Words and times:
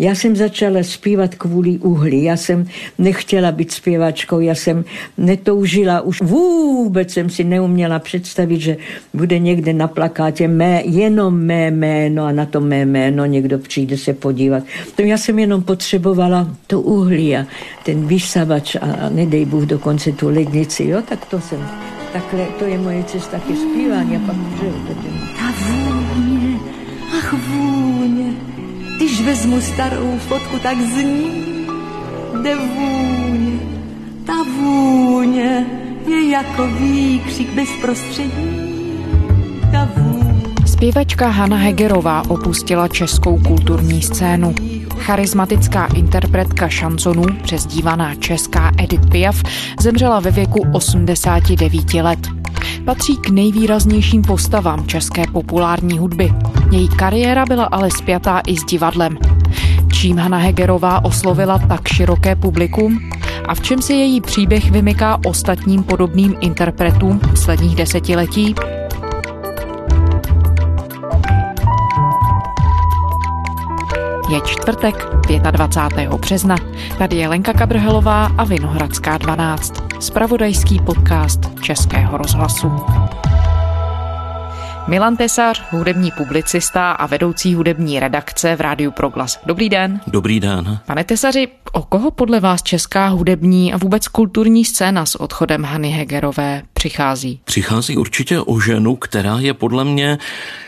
Já 0.00 0.14
jsem 0.14 0.36
začala 0.36 0.82
zpívat 0.82 1.34
kvůli 1.34 1.78
uhlí. 1.78 2.24
Já 2.24 2.36
jsem 2.36 2.66
nechtěla 2.98 3.52
být 3.52 3.72
zpěvačkou, 3.72 4.40
já 4.40 4.54
jsem 4.54 4.84
netoužila, 5.18 6.00
už 6.00 6.22
vůbec 6.22 7.12
jsem 7.12 7.30
si 7.30 7.44
neuměla 7.44 7.98
představit, 7.98 8.60
že 8.60 8.76
bude 9.14 9.38
někde 9.38 9.72
na 9.72 9.88
plakátě 9.88 10.48
mé, 10.48 10.82
jenom 10.84 11.40
mé 11.40 11.70
jméno 11.70 12.24
a 12.24 12.32
na 12.32 12.46
to 12.46 12.60
mé 12.60 12.86
jméno 12.86 13.26
někdo 13.26 13.58
přijde 13.58 13.98
se 13.98 14.12
podívat. 14.12 14.62
To 14.96 15.02
já 15.02 15.18
jsem 15.18 15.38
jenom 15.38 15.62
potřebovala 15.62 16.48
to 16.66 16.80
uhlí 16.80 17.36
a 17.36 17.46
ten 17.84 18.06
vysavač 18.06 18.76
a 18.80 19.08
nedej 19.08 19.44
Bůh 19.44 19.64
dokonce 19.64 20.12
tu 20.12 20.28
lednici, 20.28 20.84
jo, 20.84 21.02
tak 21.08 21.26
to 21.26 21.40
jsem, 21.40 21.68
takhle, 22.12 22.46
to 22.58 22.64
je 22.64 22.78
moje 22.78 23.04
cesta 23.04 23.38
ke 23.38 23.56
zpívání 23.56 24.16
a 24.16 24.20
pak 24.26 24.36
že 24.36 24.66
to. 24.66 24.94
Ta 25.38 25.52
vůně, 25.68 26.58
ach 27.18 27.32
vůně, 27.32 27.69
vezmu 29.22 29.60
starou 29.60 30.18
fotku, 30.18 30.58
tak 30.58 30.78
zní, 30.80 31.30
kde 32.40 32.56
vůně, 32.56 33.60
ta 34.26 34.32
vůně 34.60 35.66
je 36.06 36.30
jako 36.30 36.66
výkřik 36.66 37.52
bezprostřední, 37.52 38.56
ta 39.72 39.88
vůně. 39.96 40.44
Zpěvačka 40.66 41.28
Hanna 41.28 41.56
Hegerová 41.56 42.22
opustila 42.28 42.88
českou 42.88 43.38
kulturní 43.38 44.02
scénu. 44.02 44.54
Charismatická 44.98 45.86
interpretka 45.86 46.68
šansonů, 46.68 47.22
přezdívaná 47.42 48.14
česká 48.14 48.72
Edith 48.78 49.10
Piaf, 49.10 49.42
zemřela 49.80 50.20
ve 50.20 50.30
věku 50.30 50.66
89 50.72 51.94
let. 51.94 52.39
Patří 52.84 53.16
k 53.16 53.30
nejvýraznějším 53.30 54.22
postavám 54.22 54.86
české 54.86 55.22
populární 55.32 55.98
hudby. 55.98 56.32
Její 56.70 56.88
kariéra 56.88 57.44
byla 57.44 57.64
ale 57.64 57.90
spjatá 57.90 58.40
i 58.46 58.56
s 58.56 58.64
divadlem. 58.64 59.18
Čím 59.92 60.18
Hanna 60.18 60.38
Hegerová 60.38 61.04
oslovila 61.04 61.58
tak 61.58 61.88
široké 61.88 62.36
publikum 62.36 63.10
a 63.48 63.54
v 63.54 63.60
čem 63.60 63.82
se 63.82 63.92
její 63.92 64.20
příběh 64.20 64.70
vymyká 64.70 65.20
ostatním 65.26 65.82
podobným 65.82 66.36
interpretům 66.40 67.18
posledních 67.18 67.76
desetiletí? 67.76 68.54
Je 74.30 74.40
čtvrtek, 74.40 75.06
25. 75.50 76.10
března. 76.10 76.56
Tady 76.98 77.16
je 77.16 77.28
Lenka 77.28 77.52
Kabrhelová 77.52 78.26
a 78.38 78.44
Vinohradská 78.44 79.18
12. 79.18 79.74
Spravodajský 80.00 80.78
podcast 80.78 81.40
Českého 81.62 82.16
rozhlasu. 82.16 82.72
Milan 84.90 85.16
Tesař, 85.16 85.62
hudební 85.70 86.10
publicista 86.10 86.92
a 86.92 87.06
vedoucí 87.06 87.54
hudební 87.54 88.00
redakce 88.00 88.56
v 88.56 88.60
Rádiu 88.60 88.90
Proglas. 88.90 89.40
Dobrý 89.46 89.68
den. 89.68 90.00
Dobrý 90.06 90.40
den. 90.40 90.78
Pane 90.86 91.04
Tesaři, 91.04 91.48
o 91.72 91.82
koho 91.82 92.10
podle 92.10 92.40
vás 92.40 92.62
česká 92.62 93.08
hudební 93.08 93.72
a 93.72 93.76
vůbec 93.76 94.08
kulturní 94.08 94.64
scéna 94.64 95.06
s 95.06 95.20
odchodem 95.20 95.64
Hany 95.64 95.90
Hegerové 95.90 96.62
přichází? 96.72 97.40
Přichází 97.44 97.96
určitě 97.96 98.40
o 98.40 98.60
ženu, 98.60 98.96
která 98.96 99.38
je 99.38 99.54
podle 99.54 99.84
mě 99.84 100.18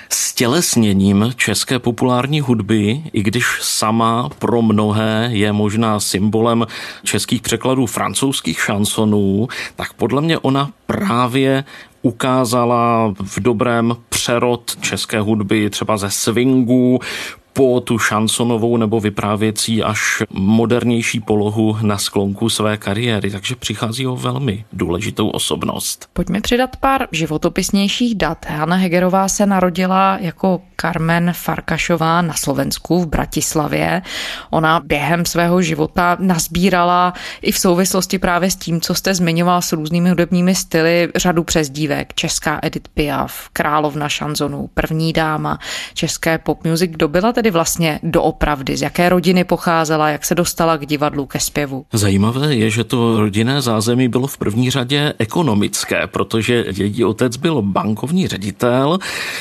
stělesněním 0.08 1.32
české 1.36 1.78
populární 1.78 2.40
hudby, 2.40 3.02
i 3.12 3.22
když 3.22 3.46
sama 3.60 4.28
pro 4.38 4.62
mnohé 4.62 5.28
je 5.32 5.52
možná 5.52 6.00
symbolem 6.00 6.66
českých 7.04 7.42
překladů 7.42 7.86
francouzských 7.86 8.60
šansonů, 8.60 9.48
tak 9.76 9.92
podle 9.92 10.20
mě 10.20 10.38
ona 10.38 10.70
právě 10.86 11.64
ukázala 12.02 13.14
v 13.22 13.40
dobrém 13.40 13.96
přerod 14.08 14.76
české 14.80 15.20
hudby 15.20 15.70
třeba 15.70 15.96
ze 15.96 16.10
swingu 16.10 17.00
po 17.52 17.80
tu 17.80 17.98
šansonovou 17.98 18.76
nebo 18.76 19.00
vyprávěcí 19.00 19.82
až 19.82 20.22
modernější 20.30 21.20
polohu 21.20 21.76
na 21.82 21.98
sklonku 21.98 22.48
své 22.48 22.76
kariéry, 22.76 23.30
takže 23.30 23.56
přichází 23.56 24.06
o 24.06 24.16
velmi 24.16 24.64
důležitou 24.72 25.28
osobnost. 25.28 26.08
Pojďme 26.12 26.40
přidat 26.40 26.76
pár 26.76 27.08
životopisnějších 27.12 28.14
dat. 28.14 28.46
Hanna 28.48 28.76
Hegerová 28.76 29.28
se 29.28 29.46
narodila 29.46 30.18
jako 30.20 30.60
Carmen 30.80 31.32
Farkašová 31.32 32.22
na 32.22 32.34
Slovensku 32.34 33.02
v 33.02 33.06
Bratislavě. 33.06 34.02
Ona 34.50 34.80
během 34.84 35.24
svého 35.24 35.62
života 35.62 36.16
nazbírala 36.20 37.12
i 37.42 37.52
v 37.52 37.58
souvislosti 37.58 38.18
právě 38.18 38.50
s 38.50 38.56
tím, 38.56 38.80
co 38.80 38.94
jste 38.94 39.14
zmiňoval 39.14 39.62
s 39.62 39.72
různými 39.72 40.08
hudebními 40.08 40.54
styly, 40.54 41.08
řadu 41.16 41.44
přezdívek. 41.44 42.14
Česká 42.14 42.58
Edith 42.62 42.88
Piaf, 42.88 43.48
Královna 43.52 44.08
šanzonu, 44.08 44.70
První 44.74 45.12
dáma, 45.12 45.58
české 45.94 46.38
pop 46.38 46.64
music. 46.64 46.90
Kdo 46.90 47.08
byla 47.08 47.32
tedy 47.42 47.50
vlastně 47.50 48.00
doopravdy? 48.02 48.76
Z 48.76 48.82
jaké 48.82 49.08
rodiny 49.08 49.44
pocházela? 49.44 50.08
Jak 50.08 50.24
se 50.24 50.34
dostala 50.34 50.76
k 50.76 50.86
divadlu, 50.86 51.26
ke 51.26 51.40
zpěvu? 51.40 51.84
Zajímavé 51.92 52.54
je, 52.54 52.70
že 52.70 52.84
to 52.84 53.20
rodinné 53.20 53.62
zázemí 53.62 54.08
bylo 54.08 54.26
v 54.26 54.38
první 54.38 54.70
řadě 54.70 55.14
ekonomické, 55.18 56.06
protože 56.06 56.64
její 56.70 57.04
otec 57.04 57.36
byl 57.36 57.62
bankovní 57.62 58.28
ředitel. 58.28 58.98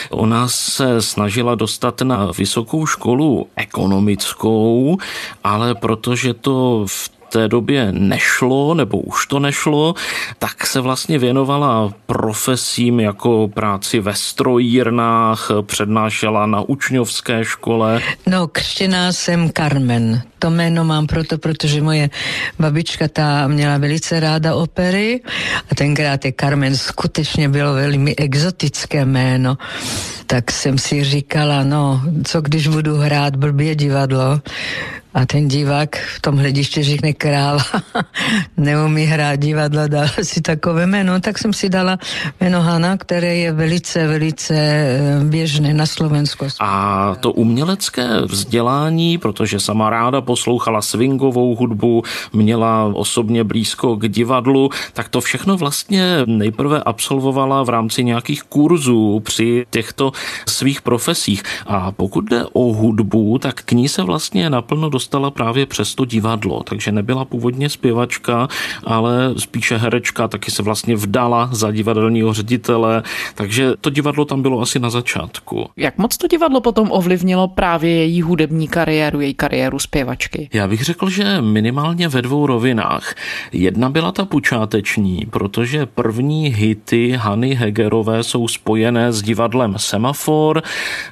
Ona 0.10 0.48
se 0.48 1.02
snažila 1.02 1.56
dostat 1.56 2.02
na 2.02 2.32
vysokou 2.38 2.86
školu 2.86 3.48
ekonomickou, 3.56 4.98
ale 5.44 5.76
protože 5.76 6.34
to 6.34 6.86
v 6.88 7.21
té 7.32 7.48
době 7.48 7.92
nešlo, 7.92 8.74
nebo 8.74 9.00
už 9.00 9.28
to 9.28 9.40
nešlo, 9.40 9.94
tak 10.40 10.68
se 10.68 10.80
vlastně 10.82 11.20
věnovala 11.20 11.94
profesím 12.06 13.00
jako 13.00 13.48
práci 13.48 14.00
ve 14.00 14.14
strojírnách, 14.14 15.50
přednášela 15.62 16.46
na 16.46 16.62
učňovské 16.62 17.46
škole. 17.46 18.02
No, 18.28 18.48
křtěná 18.48 19.12
jsem 19.12 19.50
Carmen. 19.58 20.22
To 20.40 20.50
jméno 20.50 20.84
mám 20.84 21.08
proto, 21.08 21.38
protože 21.38 21.82
moje 21.82 22.10
babička 22.60 23.08
ta 23.08 23.48
měla 23.48 23.78
velice 23.78 24.20
ráda 24.20 24.56
opery 24.56 25.22
a 25.72 25.76
tenkrát 25.76 26.26
je 26.26 26.34
Carmen 26.40 26.78
skutečně 26.78 27.50
bylo 27.50 27.74
velmi 27.74 28.16
exotické 28.16 29.06
jméno 29.06 29.58
tak 30.32 30.52
jsem 30.52 30.78
si 30.78 31.04
říkala, 31.04 31.64
no, 31.64 32.02
co 32.24 32.42
když 32.42 32.68
budu 32.68 32.96
hrát 32.96 33.36
blbě 33.36 33.76
divadlo, 33.76 34.40
a 35.14 35.26
ten 35.26 35.48
divák 35.48 35.96
v 35.96 36.20
tom 36.22 36.38
hlediště 36.38 36.84
řekne 36.84 37.14
král, 37.14 37.60
neumí 38.58 39.04
hrát 39.04 39.36
divadla, 39.36 39.88
dal 39.88 40.08
si 40.24 40.42
takové 40.42 40.88
jméno, 40.88 41.20
tak 41.20 41.38
jsem 41.38 41.54
si 41.54 41.70
dala 41.70 41.98
jméno 42.42 42.62
Hana, 42.62 42.98
které 42.98 43.36
je 43.36 43.52
velice, 43.52 44.08
velice 44.08 44.54
eh, 44.56 45.20
běžné 45.24 45.74
na 45.74 45.86
Slovensku. 45.86 46.46
A 46.60 47.16
to 47.20 47.32
umělecké 47.32 48.08
vzdělání, 48.26 49.18
protože 49.18 49.60
sama 49.60 49.90
ráda 49.90 50.22
poslouchala 50.22 50.82
swingovou 50.82 51.56
hudbu, 51.56 52.04
měla 52.34 52.92
osobně 52.94 53.44
blízko 53.44 53.96
k 53.96 54.08
divadlu, 54.08 54.70
tak 54.94 55.10
to 55.10 55.22
všechno 55.22 55.58
vlastně 55.58 56.04
nejprve 56.26 56.84
absolvovala 56.84 57.64
v 57.64 57.70
rámci 57.70 58.04
nějakých 58.04 58.44
kurzů 58.44 59.20
při 59.20 59.66
těchto 59.70 60.12
svých 60.48 60.82
profesích. 60.82 61.44
A 61.68 61.92
pokud 61.92 62.26
jde 62.26 62.46
o 62.54 62.74
hudbu, 62.74 63.38
tak 63.38 63.62
k 63.62 63.72
ní 63.72 63.90
se 63.90 64.04
vlastně 64.04 64.50
naplno 64.50 64.90
dostala 64.90 65.01
právě 65.30 65.66
přes 65.66 65.96
to 65.96 66.06
divadlo, 66.06 66.64
takže 66.64 66.92
nebyla 66.92 67.26
původně 67.26 67.70
zpěvačka, 67.70 68.48
ale 68.84 69.34
spíše 69.38 69.78
herečka, 69.78 70.28
taky 70.28 70.52
se 70.52 70.64
vlastně 70.64 70.96
vdala 70.96 71.50
za 71.52 71.72
divadelního 71.72 72.34
ředitele, 72.34 73.04
takže 73.36 73.74
to 73.82 73.90
divadlo 73.90 74.26
tam 74.26 74.42
bylo 74.42 74.62
asi 74.62 74.80
na 74.80 74.90
začátku. 74.90 75.70
Jak 75.78 75.98
moc 75.98 76.18
to 76.18 76.28
divadlo 76.28 76.62
potom 76.62 76.92
ovlivnilo 76.92 77.48
právě 77.48 77.92
její 77.92 78.22
hudební 78.22 78.68
kariéru, 78.68 79.22
její 79.22 79.34
kariéru 79.34 79.80
zpěvačky? 79.80 80.50
Já 80.54 80.68
bych 80.68 80.82
řekl, 80.82 81.10
že 81.10 81.42
minimálně 81.42 82.08
ve 82.08 82.22
dvou 82.22 82.46
rovinách. 82.46 83.16
Jedna 83.52 83.90
byla 83.90 84.12
ta 84.12 84.26
počáteční, 84.26 85.28
protože 85.30 85.86
první 85.86 86.48
hity 86.48 87.14
Hany 87.18 87.54
Hegerové 87.54 88.24
jsou 88.24 88.48
spojené 88.48 89.14
s 89.14 89.22
divadlem 89.22 89.74
Semafor, 89.78 90.64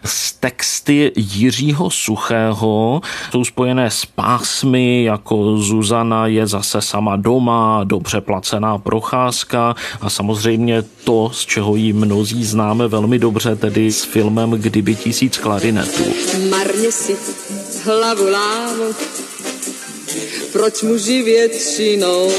s 0.05 0.33
texty 0.33 1.11
Jiřího 1.15 1.89
Suchého, 1.89 3.01
jsou 3.31 3.43
spojené 3.45 3.78
spojené 3.79 3.91
s 3.91 4.05
pásmy, 4.05 5.03
jako 5.03 5.57
Zuzana 5.57 6.27
je 6.27 6.47
zase 6.47 6.81
sama 6.81 7.15
doma, 7.15 7.83
dobře 7.83 8.21
placená 8.21 8.77
procházka 8.77 9.75
a 10.01 10.09
samozřejmě 10.09 10.83
to, 11.03 11.31
z 11.33 11.45
čeho 11.45 11.75
ji 11.75 11.93
mnozí 11.93 12.45
známe 12.45 12.87
velmi 12.87 13.19
dobře, 13.19 13.55
tedy 13.55 13.91
s 13.91 14.03
filmem 14.03 14.51
Kdyby 14.51 14.95
tisíc 14.95 15.37
klarinetů. 15.37 16.03
Marně 16.49 16.91
si 16.91 17.17
hlavu 17.83 18.29
lámu, 18.31 18.83
proč 20.53 20.81
muži 20.81 21.23
většinou 21.23 22.31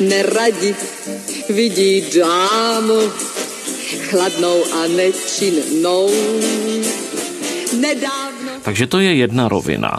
neradi 0.00 0.74
vidí 1.48 2.04
dámu 2.18 3.00
chladnou 4.08 4.64
a 4.72 4.86
nečinnou. 4.86 6.10
Nedávno 7.80 8.27
Takže 8.68 8.84
to 8.86 9.00
je 9.00 9.16
jedna 9.16 9.48
rovina. 9.48 9.96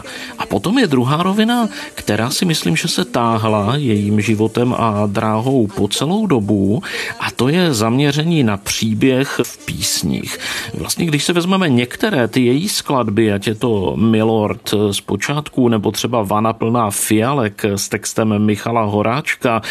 Potom 0.50 0.78
je 0.78 0.86
druhá 0.86 1.22
rovina, 1.22 1.68
která 1.94 2.30
si 2.30 2.44
myslím, 2.44 2.76
že 2.76 2.88
se 2.88 3.04
táhla 3.04 3.76
jejím 3.76 4.20
životem 4.20 4.74
a 4.78 5.06
dráhou 5.06 5.66
po 5.66 5.88
celou 5.88 6.26
dobu 6.26 6.82
a 7.20 7.30
to 7.30 7.48
je 7.48 7.74
zaměření 7.74 8.42
na 8.42 8.56
příběh 8.56 9.40
v 9.42 9.66
písních. 9.66 10.38
Vlastně, 10.74 11.06
když 11.06 11.24
se 11.24 11.32
vezmeme 11.32 11.68
některé 11.68 12.28
ty 12.28 12.40
její 12.40 12.68
skladby, 12.68 13.32
ať 13.32 13.46
je 13.46 13.54
to 13.54 13.96
Milord 13.96 14.74
z 14.90 15.00
počátku, 15.00 15.68
nebo 15.68 15.90
třeba 15.90 16.22
Vana 16.22 16.52
plná 16.52 16.90
fialek 16.90 17.64
s 17.64 17.88
textem 17.88 18.38
Michala 18.38 18.82
Horáčka, 18.82 19.62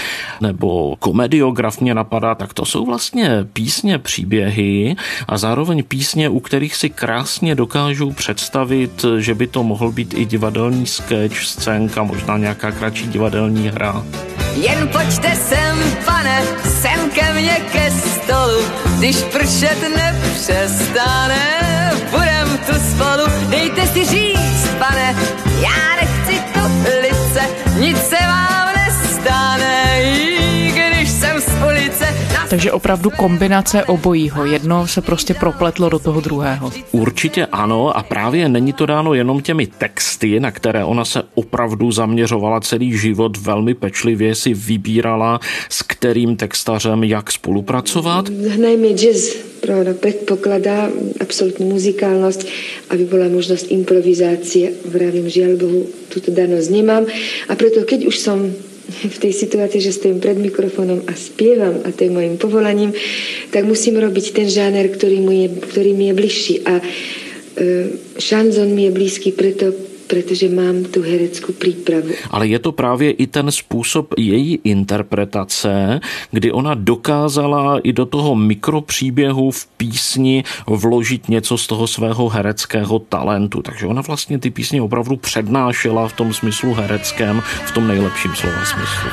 nebo 0.42 0.96
komediograf 1.00 1.82
mě 1.82 1.94
napadá, 1.94 2.36
tak 2.36 2.54
to 2.54 2.66
jsou 2.66 2.86
vlastně 2.86 3.30
písně 3.54 4.00
příběhy 4.00 4.96
a 5.28 5.38
zároveň 5.38 5.84
písně, 5.84 6.30
u 6.30 6.40
kterých 6.40 6.75
si 6.75 6.90
krásně 6.90 7.56
dokážou 7.56 8.12
představit, 8.12 9.06
že 9.18 9.36
by 9.36 9.48
to 9.48 9.64
mohl 9.64 9.92
být 9.92 10.14
i 10.14 10.25
divadelní 10.25 10.69
sketch, 10.86 11.45
scénka, 11.45 12.04
možná 12.04 12.38
nějaká 12.38 12.71
kratší 12.71 13.07
divadelní 13.07 13.69
hra. 13.69 14.04
Jen 14.56 14.88
pojďte 14.88 15.36
sem, 15.36 15.77
pane, 16.06 16.42
sem 16.81 17.10
ke 17.10 17.33
mně 17.33 17.57
ke 17.71 17.92
stolu, 17.92 18.62
když 18.98 19.16
pršet 19.16 19.77
nepřestane, 19.95 21.92
budem 22.12 22.57
tu 22.57 22.74
spolu, 22.74 23.50
dejte 23.50 23.88
si 23.88 24.06
říct, 24.06 24.38
Takže 32.50 32.72
opravdu 32.72 33.10
kombinace 33.10 33.84
obojího. 33.84 34.46
Jedno 34.46 34.88
se 34.88 35.01
prostě 35.01 35.34
propletlo 35.34 35.90
do 35.90 36.00
toho 36.00 36.22
druhého. 36.22 36.72
Určitě 36.92 37.46
ano 37.46 37.98
a 37.98 38.04
právě 38.04 38.50
není 38.50 38.74
to 38.74 38.86
dáno 38.86 39.13
jenom 39.13 39.42
těmi 39.42 39.68
texty, 39.68 40.40
na 40.40 40.51
které 40.51 40.86
ona 40.86 41.06
se 41.06 41.24
opravdu 41.36 41.92
zaměřovala 41.92 42.62
celý 42.62 42.98
život, 42.98 43.38
velmi 43.38 43.74
pečlivě 43.74 44.36
si 44.36 44.54
vybírala, 44.54 45.40
s 45.69 45.81
kterým 45.81 46.36
textařem 46.36 47.04
jak 47.04 47.31
spolupracovat. 47.31 48.30
Najmä 48.57 48.94
jazz 48.98 49.50
pravda, 49.60 49.94
predpokladá 49.94 50.88
absolútnu 51.19 51.75
muzikálnosť, 51.75 52.42
aby 52.90 53.04
bola 53.06 53.28
možnosť 53.28 53.69
improvizácie. 53.75 54.72
Vravím, 54.88 55.28
žiaľ 55.28 55.54
Bohu, 55.60 55.81
túto 56.07 56.31
danosť 56.31 56.68
nemám. 56.72 57.04
A 57.51 57.54
preto, 57.60 57.84
keď 57.84 58.07
už 58.07 58.16
som 58.18 58.50
v 59.15 59.18
tej 59.18 59.33
situácii, 59.33 59.81
že 59.81 59.95
stojím 59.95 60.19
pred 60.19 60.38
mikrofónom 60.38 61.06
a 61.07 61.13
spievam, 61.13 61.81
a 61.86 61.89
to 61.94 62.06
je 62.06 62.12
mojim 62.12 62.36
povolaním, 62.38 62.94
tak 63.53 63.65
musím 63.65 63.97
robiť 63.97 64.25
ten 64.33 64.47
žáner, 64.50 64.89
mu 65.21 65.31
je, 65.31 65.47
ktorý 65.50 65.91
mi 65.94 66.09
je 66.09 66.13
bližší. 66.13 66.56
A 66.65 66.74
e, 66.77 66.83
šanzon 68.18 68.74
mi 68.74 68.89
je 68.89 68.91
blízky 68.91 69.30
preto, 69.31 69.88
protože 70.10 70.50
mám 70.50 70.84
tu 70.84 71.02
hereckou 71.02 71.54
přípravu. 71.54 72.10
Ale 72.32 72.48
je 72.48 72.60
to 72.60 72.72
právě 72.72 73.12
i 73.12 73.28
ten 73.28 73.52
způsob 73.52 74.14
její 74.18 74.60
interpretace, 74.64 76.00
kdy 76.32 76.52
ona 76.52 76.74
dokázala 76.74 77.80
i 77.80 77.94
do 77.94 78.06
toho 78.06 78.36
mikropříběhu 78.36 79.52
v 79.52 79.66
písni 79.66 80.44
vložit 80.68 81.30
něco 81.30 81.58
z 81.58 81.68
toho 81.68 81.88
svého 81.88 82.30
hereckého 82.30 83.00
talentu. 83.00 83.62
Takže 83.62 83.86
ona 83.86 84.02
vlastně 84.02 84.40
ty 84.40 84.50
písně 84.50 84.82
opravdu 84.82 85.16
přednášela 85.16 86.08
v 86.08 86.14
tom 86.14 86.34
smyslu 86.34 86.74
hereckém, 86.74 87.42
v 87.66 87.72
tom 87.72 87.88
nejlepším 87.88 88.36
slova 88.36 88.66
smyslu. 88.66 89.10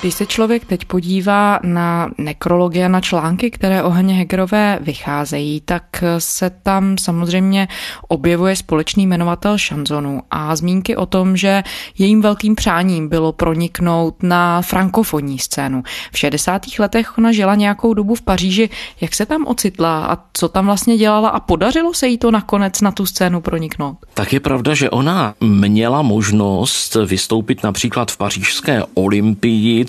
Když 0.00 0.14
se 0.14 0.26
člověk 0.26 0.64
teď 0.64 0.84
podívá 0.84 1.60
na 1.64 2.10
nekrologie, 2.18 2.88
na 2.88 3.00
články, 3.00 3.50
které 3.50 3.82
o 3.82 3.90
Haně 3.90 4.14
Hegerové 4.14 4.78
vycházejí, 4.82 5.60
tak 5.60 6.04
se 6.18 6.50
tam 6.50 6.98
samozřejmě 6.98 7.68
objevuje 8.08 8.56
společný 8.56 9.06
jmenovatel 9.06 9.58
šanzonu 9.58 10.22
a 10.30 10.56
zmínky 10.56 10.96
o 10.96 11.06
tom, 11.06 11.36
že 11.36 11.62
jejím 11.98 12.22
velkým 12.22 12.54
přáním 12.54 13.08
bylo 13.08 13.32
proniknout 13.32 14.22
na 14.22 14.62
frankofonní 14.62 15.38
scénu. 15.38 15.82
V 16.12 16.18
60. 16.18 16.62
letech 16.78 17.18
ona 17.18 17.32
žila 17.32 17.54
nějakou 17.54 17.94
dobu 17.94 18.14
v 18.14 18.22
Paříži. 18.22 18.70
Jak 19.00 19.14
se 19.14 19.26
tam 19.26 19.46
ocitla 19.46 20.06
a 20.06 20.18
co 20.32 20.48
tam 20.48 20.66
vlastně 20.66 20.96
dělala 20.96 21.28
a 21.28 21.40
podařilo 21.40 21.94
se 21.94 22.08
jí 22.08 22.18
to 22.18 22.30
nakonec 22.30 22.80
na 22.80 22.92
tu 22.92 23.06
scénu 23.06 23.40
proniknout? 23.40 23.96
Tak 24.14 24.32
je 24.32 24.40
pravda, 24.40 24.74
že 24.74 24.90
ona 24.90 25.34
měla 25.40 26.02
možnost 26.02 26.96
vystoupit 27.06 27.62
například 27.62 28.10
v 28.10 28.16
pařížské 28.16 28.82
olympii, 28.94 29.84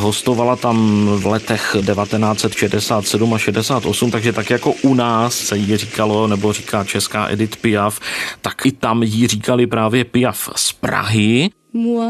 Hostovala 0.00 0.56
tam 0.56 1.06
v 1.20 1.26
letech 1.26 1.76
1967 1.84 3.34
a 3.34 3.38
68, 3.38 4.10
takže 4.10 4.32
tak 4.32 4.50
jako 4.50 4.74
u 4.82 4.94
nás 4.94 5.38
se 5.38 5.56
jí 5.56 5.76
říkalo, 5.76 6.26
nebo 6.26 6.52
říká 6.52 6.84
česká 6.84 7.28
Edith 7.28 7.56
Piaf, 7.56 8.00
tak 8.40 8.66
i 8.66 8.72
tam 8.72 9.02
jí 9.02 9.26
říkali 9.26 9.66
právě 9.66 10.04
Piaf 10.04 10.50
z 10.56 10.72
Prahy. 10.72 11.50
Moi, 11.72 12.06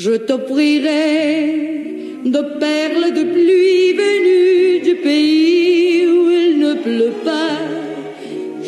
je 0.00 0.18
t'offrirai 0.18 1.62
de 2.24 2.42
perles 2.42 3.12
de 3.12 3.24
pluie 3.24 3.94
venues 3.94 4.82
du 4.86 4.94
pays 5.02 6.06
où 6.06 6.30
il 6.30 6.58
ne 6.58 6.74
pleut 6.74 7.16
pas. 7.24 7.58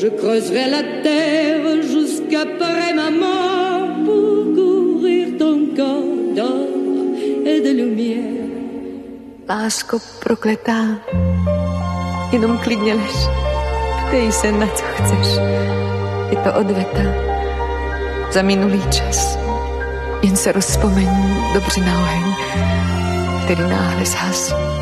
Je 0.03 0.09
creuserai 0.11 0.71
la 0.71 0.83
terre 1.03 1.83
jusqu'après 1.83 2.93
ma 2.95 3.11
mort 3.11 3.54
Lásko 9.49 9.99
prokletá, 10.19 10.85
jenom 12.33 12.59
klidně 12.59 12.95
lež, 12.95 13.29
ptej 14.07 14.33
se 14.33 14.53
na 14.53 14.67
co 14.67 14.85
chceš. 14.85 15.29
Je 16.31 16.37
to 16.37 16.53
odveta 16.61 17.01
za 18.33 18.43
minulý 18.43 18.83
čas. 18.91 19.39
Jen 20.23 20.37
se 20.37 20.53
rozpomeň 20.53 21.09
dobře 21.55 21.81
na 21.81 21.99
oheň, 21.99 22.35
který 23.45 23.63
náhle 23.63 24.07
zhasl 24.07 24.74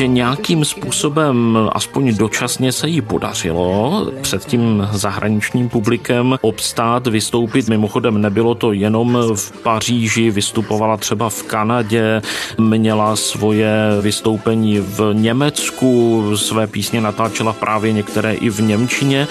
že 0.00 0.06
nějakým 0.06 0.64
způsobem 0.64 1.58
aspoň 1.72 2.16
dočasně 2.16 2.72
se 2.72 2.88
jí 2.88 3.00
podařilo 3.00 4.06
před 4.20 4.44
tím 4.44 4.88
zahraničním 4.92 5.68
publikem 5.68 6.38
obstát, 6.40 7.06
vystoupit. 7.06 7.68
Mimochodem 7.68 8.20
nebylo 8.20 8.54
to 8.54 8.72
jenom 8.72 9.18
v 9.34 9.52
Paříži, 9.62 10.30
vystupovala 10.30 10.96
třeba 10.96 11.28
v 11.28 11.42
Kanadě, 11.42 12.22
měla 12.58 13.16
svoje 13.16 13.72
vystoupení 14.00 14.78
v 14.78 15.10
Německu, 15.12 16.24
své 16.36 16.66
písně 16.66 17.00
natáčela 17.00 17.52
právě 17.52 17.92
některé 17.92 18.34
i 18.34 18.50
v 18.50 18.60
Němčině. 18.60 19.28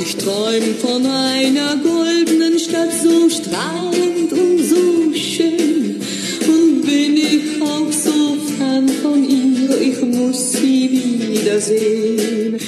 Ich 0.00 0.14
träum 0.14 0.74
von 0.82 1.06
einer 1.06 1.76
goldenen 1.82 2.58
Stadt 2.58 2.92
so 2.92 3.30
strahlend 3.30 3.85
wiedersehen. 11.46 12.58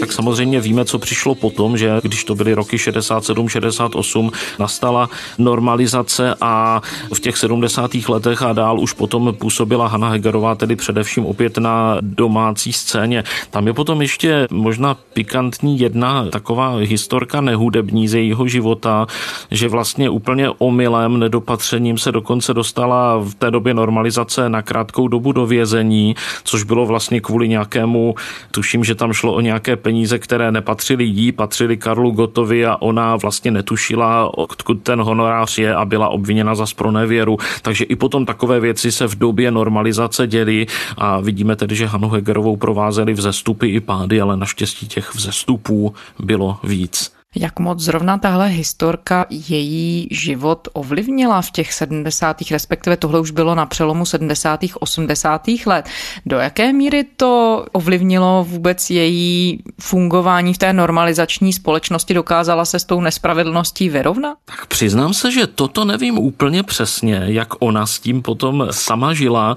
Tak 0.00 0.12
samozřejmě 0.12 0.60
víme, 0.60 0.84
co 0.84 0.98
přišlo 0.98 1.34
potom, 1.34 1.76
že 1.76 2.00
když 2.02 2.24
to 2.24 2.34
byly 2.34 2.54
roky 2.54 2.78
67, 2.78 3.48
68, 3.48 4.32
nastala 4.58 5.10
normalizace 5.38 6.34
a 6.40 6.82
v 7.14 7.20
těch 7.20 7.36
70. 7.36 7.94
letech 8.08 8.42
a 8.42 8.52
dál 8.52 8.80
už 8.80 8.92
potom 8.92 9.34
působila 9.38 9.86
Hanna 9.86 10.08
Hegerová 10.08 10.54
tedy 10.54 10.76
především 10.76 11.26
opět 11.26 11.58
na 11.58 11.98
domácí 12.00 12.72
scéně. 12.72 13.24
Tam 13.50 13.66
je 13.66 13.72
potom 13.72 14.02
ještě 14.02 14.46
možná 14.50 14.94
pikantní 14.94 15.78
jedna 15.78 16.26
taková 16.30 16.76
historka 16.76 17.40
nehudební 17.40 18.08
z 18.08 18.14
jejího 18.14 18.48
života, 18.48 19.06
že 19.50 19.68
vlastně 19.68 20.10
úplně 20.10 20.50
omylem, 20.50 21.18
nedopatřením 21.18 21.98
se 21.98 22.12
dokonce 22.12 22.54
dostala 22.54 23.18
v 23.18 23.34
té 23.34 23.50
době 23.50 23.74
normalizace 23.74 24.48
na 24.48 24.62
krátkou 24.62 25.08
dobu 25.08 25.32
do 25.32 25.46
vězení, 25.46 26.16
což 26.44 26.62
bylo 26.62 26.86
vlastně 26.86 27.20
kvůli 27.20 27.48
nějakému, 27.48 28.14
tuším, 28.50 28.84
že 28.84 28.94
tam 28.94 29.12
šlo 29.12 29.34
o 29.34 29.40
nějaké 29.40 29.76
peníze, 29.86 30.18
které 30.18 30.52
nepatřily 30.52 31.04
jí, 31.04 31.32
patřily 31.32 31.76
Karlu 31.76 32.10
Gotovi 32.10 32.66
a 32.66 32.76
ona 32.82 33.16
vlastně 33.16 33.50
netušila, 33.50 34.38
odkud 34.38 34.82
ten 34.82 35.00
honorář 35.00 35.58
je 35.58 35.74
a 35.74 35.84
byla 35.84 36.08
obviněna 36.08 36.54
za 36.54 36.66
spronevěru. 36.66 37.38
Takže 37.62 37.84
i 37.84 37.96
potom 37.96 38.26
takové 38.26 38.60
věci 38.60 38.92
se 38.92 39.06
v 39.06 39.14
době 39.14 39.50
normalizace 39.50 40.26
děly 40.26 40.66
a 40.98 41.20
vidíme 41.20 41.56
tedy, 41.56 41.76
že 41.76 41.86
Hanu 41.86 42.08
Hegerovou 42.08 42.56
provázely 42.56 43.12
vzestupy 43.12 43.66
i 43.68 43.80
pády, 43.80 44.20
ale 44.20 44.36
naštěstí 44.36 44.88
těch 44.88 45.14
vzestupů 45.14 45.94
bylo 46.18 46.58
víc. 46.64 47.15
Jak 47.38 47.58
moc 47.58 47.80
zrovna 47.80 48.18
tahle 48.18 48.48
historka 48.48 49.26
její 49.30 50.08
život 50.10 50.68
ovlivnila 50.72 51.42
v 51.42 51.50
těch 51.50 51.72
70. 51.72 52.36
respektive 52.50 52.96
tohle 52.96 53.20
už 53.20 53.30
bylo 53.30 53.54
na 53.54 53.66
přelomu 53.66 54.06
70. 54.06 54.60
80. 54.80 55.42
let. 55.66 55.88
Do 56.26 56.36
jaké 56.36 56.72
míry 56.72 57.04
to 57.16 57.64
ovlivnilo 57.72 58.46
vůbec 58.48 58.90
její 58.90 59.62
fungování 59.80 60.54
v 60.54 60.58
té 60.58 60.72
normalizační 60.72 61.52
společnosti? 61.52 62.14
Dokázala 62.14 62.64
se 62.64 62.78
s 62.78 62.84
tou 62.84 63.00
nespravedlností 63.00 63.88
vyrovnat? 63.88 64.38
Tak 64.44 64.66
přiznám 64.66 65.14
se, 65.14 65.32
že 65.32 65.46
toto 65.46 65.84
nevím 65.84 66.18
úplně 66.18 66.62
přesně, 66.62 67.22
jak 67.24 67.48
ona 67.58 67.86
s 67.86 67.98
tím 67.98 68.22
potom 68.22 68.66
sama 68.70 69.14
žila, 69.14 69.56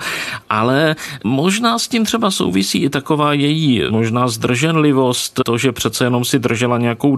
ale 0.50 0.96
možná 1.24 1.80
s 1.80 1.88
tím 1.88 2.06
třeba 2.06 2.32
souvisí 2.32 2.84
i 2.84 2.90
taková 2.90 3.34
její 3.34 3.84
možná 3.90 4.28
zdrženlivost, 4.28 5.40
to, 5.46 5.58
že 5.58 5.72
přece 5.72 6.04
jenom 6.04 6.26
si 6.26 6.40
držela 6.40 6.78
nějakou 6.78 7.16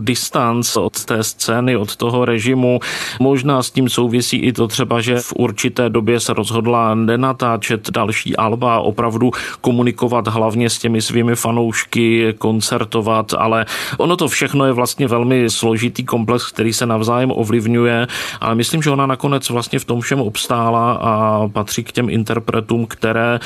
distanc 0.52 0.78
od 0.78 1.06
té 1.06 1.24
scény, 1.24 1.78
od 1.78 1.96
toho 1.96 2.26
režimu. 2.26 2.80
Možná 3.20 3.64
s 3.64 3.72
tím 3.72 3.90
souvisí 3.90 4.38
i 4.38 4.54
to 4.54 4.68
třeba, 4.68 5.02
že 5.02 5.16
v 5.16 5.34
určité 5.36 5.90
době 5.90 6.20
se 6.20 6.34
rozhodla 6.34 6.96
nenatáčet 6.96 7.90
další 7.90 8.36
alba, 8.36 8.80
opravdu 8.80 9.32
komunikovat 9.62 10.28
hlavně 10.28 10.70
s 10.70 10.80
těmi 10.80 11.02
svými 11.02 11.36
fanoušky, 11.36 12.34
koncertovat, 12.38 13.34
ale 13.34 13.66
ono 13.98 14.18
to 14.18 14.28
všechno 14.28 14.66
je 14.66 14.74
vlastně 14.74 15.08
velmi 15.08 15.50
složitý 15.50 16.04
komplex, 16.04 16.52
který 16.52 16.74
se 16.74 16.86
navzájem 16.86 17.32
ovlivňuje, 17.32 18.08
ale 18.42 18.56
myslím, 18.56 18.82
že 18.82 18.92
ona 18.92 19.06
nakonec 19.06 19.50
vlastně 19.50 19.80
v 19.80 19.86
tom 19.86 20.02
všem 20.02 20.22
obstála 20.22 20.92
a 20.92 21.48
patří 21.48 21.84
k 21.84 21.92
těm 21.92 22.10
interpretům, 22.10 22.86
které 22.86 23.40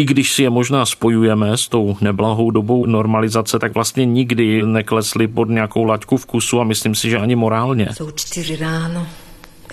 i 0.00 0.04
když 0.04 0.32
si 0.32 0.42
je 0.42 0.50
možná 0.50 0.86
spojujeme 0.86 1.56
s 1.56 1.68
tou 1.68 1.96
neblahou 2.00 2.50
dobou 2.50 2.86
normalizace, 2.86 3.58
tak 3.58 3.74
vlastně 3.74 4.04
nikdy 4.04 4.62
neklesli 4.64 5.28
pod 5.28 5.48
nějakou 5.48 5.84
laťku 5.84 6.16
vkusu 6.16 6.49
a 6.58 6.64
myslím 6.64 6.94
si, 6.94 7.10
že 7.10 7.18
ani 7.18 7.36
morálně. 7.36 7.88
Jsou 7.92 8.10
čtyři 8.10 8.56
ráno, 8.56 9.06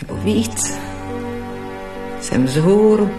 nebo 0.01 0.22
víc. 0.24 0.79
Jsem 2.22 2.46
vzhůru, 2.46 3.10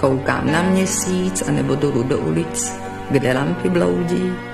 koukám 0.00 0.52
na 0.52 0.62
měsíc, 0.62 1.42
anebo 1.48 1.74
dolů 1.74 2.02
do 2.02 2.18
ulic, 2.18 2.72
kde 3.10 3.32
lampy 3.32 3.68
bloudí. 3.68 4.53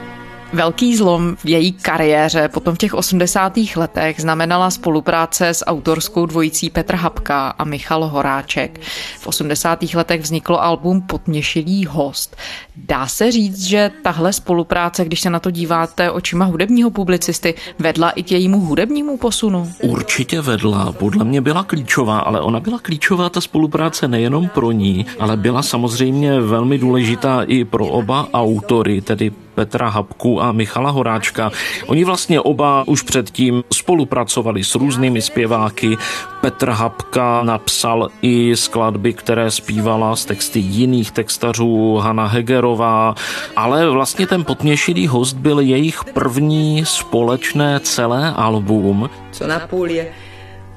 Velký 0.52 0.96
zlom 0.96 1.36
v 1.36 1.48
její 1.48 1.72
kariéře 1.72 2.48
potom 2.48 2.74
v 2.74 2.78
těch 2.78 2.94
80. 2.94 3.52
letech 3.76 4.20
znamenala 4.20 4.70
spolupráce 4.70 5.48
s 5.48 5.64
autorskou 5.66 6.26
dvojicí 6.26 6.70
Petr 6.70 6.94
Hapka 6.94 7.48
a 7.48 7.64
Michal 7.64 8.06
Horáček. 8.06 8.80
V 9.18 9.26
80. 9.26 9.82
letech 9.94 10.20
vzniklo 10.20 10.62
album 10.62 11.02
Potměšilý 11.02 11.86
host. 11.86 12.36
Dá 12.76 13.06
se 13.06 13.32
říct, 13.32 13.64
že 13.64 13.90
tahle 14.02 14.32
spolupráce, 14.32 15.04
když 15.04 15.20
se 15.20 15.30
na 15.30 15.40
to 15.40 15.50
díváte 15.50 16.10
očima 16.10 16.44
hudebního 16.44 16.90
publicisty, 16.90 17.54
vedla 17.78 18.10
i 18.10 18.22
k 18.22 18.32
jejímu 18.32 18.60
hudebnímu 18.60 19.16
posunu? 19.16 19.72
Určitě 19.82 20.40
vedla, 20.40 20.92
podle 20.92 21.24
mě 21.24 21.40
byla 21.40 21.64
klíčová, 21.64 22.18
ale 22.18 22.40
ona 22.40 22.60
byla 22.60 22.78
klíčová 22.78 23.28
ta 23.28 23.40
spolupráce 23.40 24.08
nejenom 24.08 24.48
pro 24.48 24.72
ní, 24.72 25.06
ale 25.18 25.36
byla 25.36 25.62
samozřejmě 25.62 26.40
velmi 26.40 26.78
důležitá 26.78 27.42
i 27.42 27.64
pro 27.64 27.86
oba 27.86 28.28
autory, 28.32 29.00
tedy 29.00 29.32
Petra 29.54 29.88
Habku 29.88 30.42
a 30.42 30.52
Michala 30.52 30.90
Horáčka. 30.90 31.50
Oni 31.86 32.04
vlastně 32.04 32.40
oba 32.40 32.84
už 32.86 33.02
předtím 33.02 33.64
spolupracovali 33.72 34.64
s 34.64 34.74
různými 34.74 35.22
zpěváky. 35.22 35.96
Petr 36.40 36.70
Habka 36.70 37.42
napsal 37.42 38.08
i 38.22 38.56
skladby, 38.56 39.12
které 39.12 39.50
zpívala 39.50 40.16
z 40.16 40.24
texty 40.24 40.58
jiných 40.58 41.10
textařů, 41.10 41.96
Hanna 41.96 42.26
Hegerová, 42.26 43.14
ale 43.56 43.90
vlastně 43.90 44.26
ten 44.26 44.44
potměšilý 44.44 45.06
host 45.06 45.36
byl 45.36 45.60
jejich 45.60 46.04
první 46.04 46.84
společné 46.86 47.80
celé 47.80 48.32
album. 48.36 49.10
Co 49.32 49.46
na 49.46 49.58
půl 49.58 49.90
je, 49.90 50.08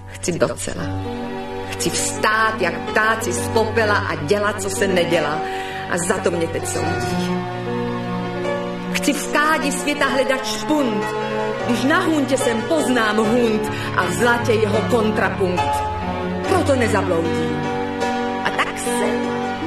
chci 0.08 0.40
docela. 0.40 0.84
Chci 1.70 1.90
vstát 1.90 2.62
jak 2.62 2.80
ptáci 2.80 3.34
z 3.34 3.48
popela 3.48 3.98
a 3.98 4.16
dělat, 4.16 4.62
co 4.62 4.70
se 4.70 4.88
nedělá. 4.88 5.40
A 5.90 5.98
za 5.98 6.18
to 6.18 6.32
mě 6.32 6.48
teď 6.48 6.68
soudí. 6.68 7.30
Chci 9.04 9.14
v 9.14 9.32
kádi 9.34 9.72
světa 9.72 10.06
hledat 10.06 10.46
špunt, 10.46 11.04
když 11.68 11.84
na 11.84 12.00
huntě 12.00 12.38
jsem 12.38 12.62
poznám 12.62 13.18
hunt 13.18 13.72
a 13.98 14.06
v 14.06 14.14
zlatě 14.14 14.52
jeho 14.52 14.78
kontrapunkt. 14.92 15.64
Proto 16.48 16.76
nezabloudím. 16.76 17.60
A 18.46 18.50
tak 18.50 18.80
se 18.80 19.06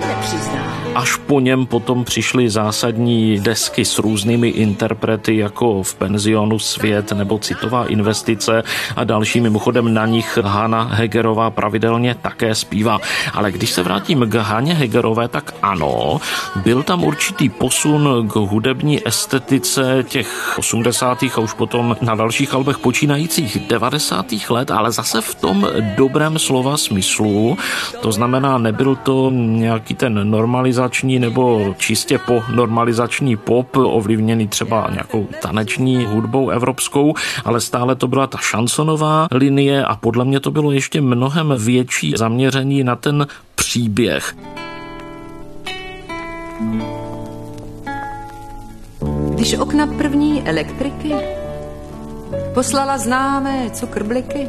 nepřiznám. 0.06 0.65
Až 0.96 1.16
po 1.16 1.40
něm 1.40 1.66
potom 1.66 2.04
přišly 2.04 2.50
zásadní 2.50 3.40
desky 3.40 3.84
s 3.84 3.98
různými 3.98 4.48
interprety, 4.48 5.36
jako 5.36 5.82
v 5.82 5.94
penzionu 5.94 6.58
Svět 6.58 7.12
nebo 7.12 7.38
Citová 7.38 7.86
investice 7.86 8.62
a 8.96 9.04
další. 9.04 9.40
Mimochodem 9.40 9.94
na 9.94 10.06
nich 10.06 10.38
Hanna 10.42 10.82
Hegerová 10.82 11.50
pravidelně 11.50 12.16
také 12.22 12.54
zpívá. 12.54 13.00
Ale 13.32 13.52
když 13.52 13.70
se 13.70 13.82
vrátím 13.82 14.30
k 14.30 14.34
Haně 14.34 14.74
Hegerové, 14.74 15.28
tak 15.28 15.54
ano, 15.62 16.20
byl 16.56 16.82
tam 16.82 17.04
určitý 17.04 17.48
posun 17.48 18.28
k 18.28 18.36
hudební 18.36 19.08
estetice 19.08 20.04
těch 20.08 20.58
80. 20.58 21.22
a 21.22 21.38
už 21.38 21.52
potom 21.52 21.96
na 22.00 22.14
dalších 22.14 22.54
albech 22.54 22.78
počínajících 22.78 23.58
90. 23.68 24.26
let, 24.50 24.70
ale 24.70 24.92
zase 24.92 25.20
v 25.20 25.34
tom 25.34 25.68
dobrém 25.96 26.38
slova 26.38 26.76
smyslu. 26.76 27.58
To 28.00 28.12
znamená, 28.12 28.58
nebyl 28.58 28.96
to 28.96 29.30
nějaký 29.30 29.94
ten 29.94 30.30
normalizační 30.30 30.85
normalizační 30.86 31.18
nebo 31.18 31.74
čistě 31.78 32.18
po 32.18 32.42
normalizační 32.54 33.36
pop, 33.36 33.76
ovlivněný 33.76 34.48
třeba 34.48 34.88
nějakou 34.90 35.26
taneční 35.42 36.04
hudbou 36.04 36.50
evropskou, 36.50 37.14
ale 37.44 37.60
stále 37.60 37.94
to 37.94 38.08
byla 38.08 38.26
ta 38.26 38.38
šansonová 38.38 39.26
linie 39.30 39.84
a 39.84 39.96
podle 39.96 40.24
mě 40.24 40.40
to 40.40 40.50
bylo 40.50 40.72
ještě 40.72 41.00
mnohem 41.00 41.54
větší 41.58 42.14
zaměření 42.16 42.84
na 42.84 42.96
ten 42.96 43.26
příběh. 43.54 44.36
Když 49.34 49.54
okna 49.54 49.86
první 49.86 50.42
elektriky 50.48 51.14
poslala 52.54 52.98
známé 52.98 53.70
cukrbliky 53.70 54.48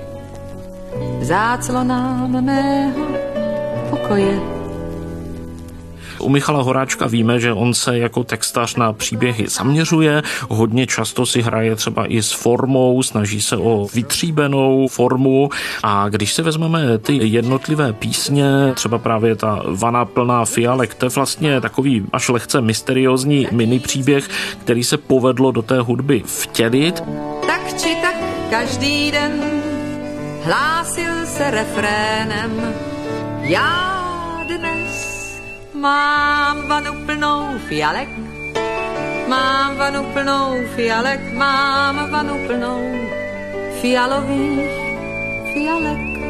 záclonám 1.21 2.45
mého 2.45 3.05
pokoje 3.89 4.56
u 6.19 6.29
Michala 6.29 6.61
Horáčka 6.61 7.07
víme, 7.07 7.39
že 7.39 7.53
on 7.53 7.73
se 7.73 7.97
jako 7.97 8.23
textař 8.23 8.75
na 8.75 8.93
příběhy 8.93 9.47
zaměřuje, 9.47 10.21
hodně 10.49 10.87
často 10.87 11.25
si 11.25 11.41
hraje 11.41 11.75
třeba 11.75 12.05
i 12.05 12.23
s 12.23 12.31
formou, 12.31 13.03
snaží 13.03 13.41
se 13.41 13.57
o 13.57 13.87
vytříbenou 13.93 14.87
formu. 14.87 15.49
A 15.83 16.09
když 16.09 16.33
si 16.33 16.41
vezmeme 16.41 16.97
ty 16.97 17.19
jednotlivé 17.27 17.93
písně, 17.93 18.45
třeba 18.73 18.97
právě 18.97 19.35
ta 19.35 19.63
vana 19.67 20.05
plná 20.05 20.45
fialek, 20.45 20.93
to 20.93 21.05
je 21.05 21.09
vlastně 21.09 21.61
takový 21.61 22.05
až 22.13 22.29
lehce 22.29 22.61
mysteriózní 22.61 23.47
mini 23.51 23.79
příběh, 23.79 24.29
který 24.61 24.83
se 24.83 24.97
povedlo 24.97 25.51
do 25.51 25.61
té 25.61 25.79
hudby 25.79 26.23
vtělit. 26.25 27.03
Tak 27.47 27.81
či 27.81 27.95
tak 28.01 28.15
každý 28.49 29.11
den 29.11 29.31
hlásil 30.43 31.25
se 31.25 31.51
refrénem. 31.51 32.73
Já 33.41 34.06
Mám 35.77 36.67
vanu 36.67 37.05
plnou 37.05 37.57
fialek, 37.69 38.09
mám 39.27 39.77
vanu 39.77 40.03
plnou 40.13 40.65
fialek, 40.75 41.21
mám 41.33 42.11
vanu 42.11 42.33
plnou 42.47 42.81
fialových 43.81 44.73
fialek 45.53 46.26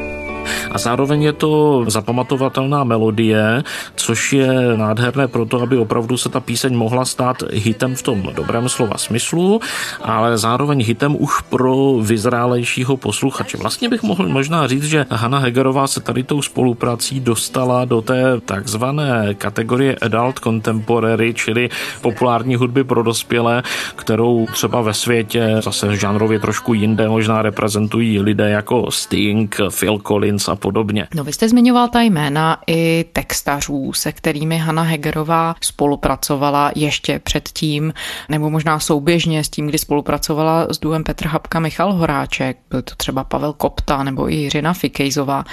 a 0.72 0.78
zároveň 0.78 1.24
je 1.24 1.34
to 1.34 1.86
zapamatovatelná 1.88 2.84
melodie, 2.84 3.64
což 3.96 4.34
je 4.34 4.78
nádherné 4.78 5.28
proto, 5.28 5.62
aby 5.62 5.78
opravdu 5.78 6.18
se 6.18 6.30
ta 6.30 6.40
píseň 6.40 6.76
mohla 6.76 7.06
stát 7.06 7.44
hitem 7.54 7.96
v 7.96 8.02
tom 8.02 8.30
dobrém 8.36 8.70
slova 8.70 8.98
smyslu, 8.98 9.62
ale 10.04 10.38
zároveň 10.38 10.84
hitem 10.84 11.16
už 11.20 11.42
pro 11.50 11.94
vyzrálejšího 12.02 12.98
posluchače. 12.98 13.58
Vlastně 13.58 13.90
bych 13.90 14.04
mohl 14.04 14.30
možná 14.30 14.68
říct, 14.68 14.84
že 14.84 15.06
Hanna 15.10 15.40
Hegerová 15.40 15.88
se 15.88 16.00
tady 16.00 16.24
tou 16.24 16.42
spoluprací 16.42 17.20
dostala 17.20 17.86
do 17.86 18.02
té 18.02 18.40
takzvané 18.46 19.34
kategorie 19.34 19.96
adult 19.96 20.40
contemporary, 20.40 21.34
čili 21.34 21.70
populární 22.02 22.56
hudby 22.56 22.84
pro 22.84 23.04
dospělé, 23.04 23.64
kterou 23.96 24.48
třeba 24.54 24.82
ve 24.82 24.94
světě 24.94 25.56
zase 25.64 25.96
žánrově 25.96 26.40
trošku 26.40 26.74
jinde 26.74 27.10
možná 27.10 27.42
reprezentují 27.42 28.22
lidé 28.22 28.50
jako 28.50 28.92
Sting, 28.92 29.56
Phil 29.80 30.00
Collins 30.00 30.50
a 30.50 30.56
podobně. 30.58 31.08
No 31.16 31.24
vy 31.24 31.34
jste 31.34 31.50
zmiňoval 31.50 31.88
ta 31.88 32.02
jména 32.02 32.58
i 32.68 33.06
textařů, 33.14 33.94
se 33.94 34.12
kterými 34.12 34.58
Hanna 34.58 34.82
Hegerová 34.82 35.56
spolupracovala 35.62 36.72
ještě 36.76 37.20
předtím, 37.20 37.94
nebo 38.30 38.50
možná 38.50 38.80
souběžně 38.80 39.44
s 39.44 39.50
tím, 39.50 39.68
kdy 39.68 39.78
spolupracovala 39.78 40.68
s 40.70 40.80
duem 40.80 41.04
Petr 41.04 41.28
Hapka 41.28 41.60
Michal 41.60 41.94
Horáček, 41.94 42.58
byl 42.70 42.82
to 42.82 42.96
třeba 42.96 43.24
Pavel 43.24 43.54
Kopta 43.54 44.04
nebo 44.04 44.32
i 44.32 44.36
Jiřina 44.36 44.74
Fikejzová. 44.74 45.44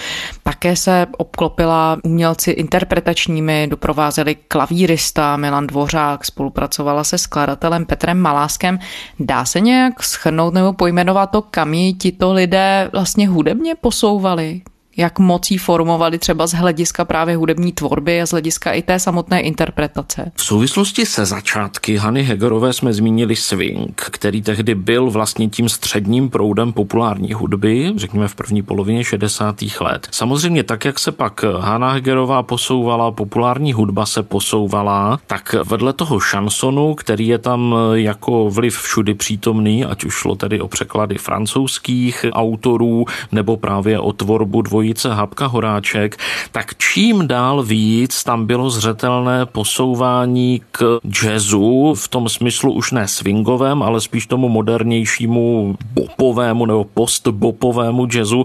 Také 0.42 0.76
se 0.76 1.06
obklopila 1.18 1.99
umělci 2.04 2.50
interpretačními, 2.50 3.66
doprovázeli 3.70 4.34
klavírista 4.34 5.37
Milan 5.37 5.66
Dvořák, 5.66 6.25
spolupracovala 6.25 7.04
se 7.04 7.18
skladatelem 7.18 7.87
Petrem 7.87 8.20
Maláskem. 8.20 8.78
Dá 9.20 9.44
se 9.44 9.61
nějak 9.61 10.02
schrnout 10.02 10.54
nebo 10.54 10.73
pojmenovat 10.73 11.30
to, 11.30 11.42
kam 11.42 11.75
ji 11.75 11.92
tito 11.92 12.32
lidé 12.32 12.90
vlastně 12.92 13.28
hudebně 13.28 13.75
posouvali? 13.75 14.62
Jak 14.96 15.18
mocí 15.18 15.58
formovali 15.58 16.18
třeba 16.18 16.46
z 16.46 16.52
hlediska 16.52 17.04
právě 17.04 17.36
hudební 17.36 17.72
tvorby 17.72 18.22
a 18.22 18.26
z 18.26 18.30
hlediska 18.30 18.72
i 18.72 18.82
té 18.82 18.98
samotné 18.98 19.40
interpretace. 19.40 20.32
V 20.34 20.44
souvislosti 20.44 21.06
se 21.06 21.24
začátky 21.26 21.96
Hany 21.96 22.22
Hegerové 22.22 22.72
jsme 22.72 22.92
zmínili 22.92 23.36
swing, 23.36 24.02
který 24.10 24.42
tehdy 24.42 24.74
byl 24.74 25.10
vlastně 25.10 25.48
tím 25.48 25.68
středním 25.68 26.30
proudem 26.30 26.72
populární 26.72 27.32
hudby, 27.32 27.92
řekněme 27.96 28.28
v 28.28 28.34
první 28.34 28.62
polovině 28.62 29.04
60. 29.04 29.56
let. 29.80 30.08
Samozřejmě 30.10 30.62
tak, 30.62 30.84
jak 30.84 30.98
se 30.98 31.12
pak 31.12 31.44
Hanna 31.58 31.90
Hegerová 31.92 32.42
posouvala, 32.42 33.10
populární 33.10 33.72
hudba 33.72 34.06
se 34.06 34.22
posouvala, 34.22 35.18
tak 35.26 35.54
vedle 35.64 35.92
toho 35.92 36.20
šansonu, 36.20 36.94
který 36.94 37.26
je 37.26 37.38
tam 37.38 37.74
jako 37.92 38.50
vliv 38.50 38.78
všudy 38.78 39.14
přítomný, 39.14 39.84
ať 39.84 40.04
už 40.04 40.14
šlo 40.14 40.34
tedy 40.34 40.60
o 40.60 40.68
překlady 40.68 41.18
francouzských 41.18 42.26
autorů 42.32 43.04
nebo 43.32 43.56
právě 43.56 43.98
o 43.98 44.12
tvorbu 44.12 44.62
dvoj 44.62 44.83
dvojice 44.84 45.14
Habka 45.14 45.46
Horáček, 45.46 46.16
tak 46.52 46.74
čím 46.76 47.28
dál 47.28 47.62
víc 47.62 48.24
tam 48.24 48.46
bylo 48.46 48.70
zřetelné 48.70 49.46
posouvání 49.46 50.60
k 50.72 51.00
jazzu, 51.22 51.94
v 51.94 52.08
tom 52.08 52.28
smyslu 52.28 52.72
už 52.72 52.92
ne 52.92 53.08
swingovém, 53.08 53.82
ale 53.82 54.00
spíš 54.00 54.26
tomu 54.26 54.48
modernějšímu 54.48 55.76
bopovému 55.92 56.66
nebo 56.66 56.84
postbopovému 56.84 58.06
jazzu. 58.14 58.44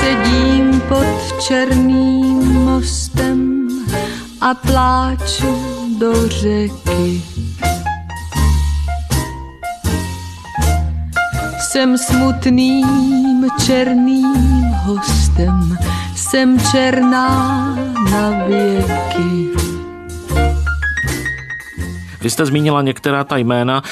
Sedím 0.00 0.80
pod 0.88 1.42
černým 1.42 2.64
mostem 2.64 3.68
a 4.40 4.54
pláču 4.54 5.63
do 6.04 6.28
řeky. 6.28 7.22
Jsem 11.58 11.98
smutným 11.98 13.46
černým 13.66 14.64
hostem, 14.64 15.78
jsem 16.16 16.60
černá 16.72 17.28
na 18.10 18.44
věky. 18.46 19.48
Vy 22.20 22.30
jste 22.30 22.46
zmínila 22.46 22.82
některá 22.82 23.24
ta 23.24 23.36
jména, 23.36 23.82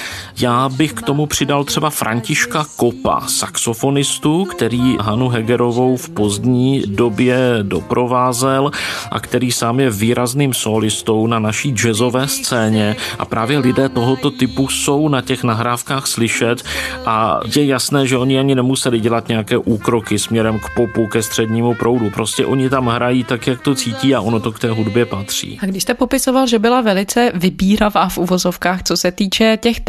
já 0.42 0.68
bych 0.68 0.92
k 0.92 1.02
tomu 1.02 1.26
přidal 1.26 1.64
třeba 1.64 1.90
Františka 1.90 2.66
Kopa, 2.76 3.20
saxofonistu, 3.26 4.44
který 4.44 4.96
Hanu 5.00 5.28
Hegerovou 5.28 5.96
v 5.96 6.08
pozdní 6.08 6.82
době 6.86 7.38
doprovázel 7.62 8.70
a 9.10 9.20
který 9.20 9.52
sám 9.52 9.80
je 9.80 9.90
výrazným 9.90 10.54
solistou 10.54 11.26
na 11.26 11.38
naší 11.38 11.70
jazzové 11.70 12.28
scéně 12.28 12.96
a 13.18 13.24
právě 13.24 13.58
lidé 13.58 13.88
tohoto 13.88 14.30
typu 14.30 14.68
jsou 14.68 15.08
na 15.08 15.20
těch 15.20 15.44
nahrávkách 15.44 16.06
slyšet 16.06 16.62
a 17.06 17.40
je 17.56 17.66
jasné, 17.66 18.06
že 18.06 18.16
oni 18.16 18.38
ani 18.38 18.54
nemuseli 18.54 19.00
dělat 19.00 19.28
nějaké 19.28 19.56
úkroky 19.58 20.18
směrem 20.18 20.58
k 20.58 20.74
popu, 20.74 21.06
ke 21.06 21.22
střednímu 21.22 21.74
proudu. 21.74 22.10
Prostě 22.10 22.46
oni 22.46 22.70
tam 22.70 22.86
hrají 22.86 23.24
tak, 23.24 23.46
jak 23.46 23.60
to 23.60 23.74
cítí 23.74 24.14
a 24.14 24.20
ono 24.20 24.40
to 24.40 24.52
k 24.52 24.58
té 24.58 24.70
hudbě 24.70 25.06
patří. 25.06 25.58
A 25.62 25.66
když 25.66 25.82
jste 25.82 25.94
popisoval, 25.94 26.46
že 26.46 26.58
byla 26.58 26.80
velice 26.80 27.32
vybíravá 27.34 28.08
v 28.08 28.18
uvozovkách, 28.18 28.82
co 28.82 28.96
se 28.96 29.12
týče 29.12 29.58
těch 29.62 29.80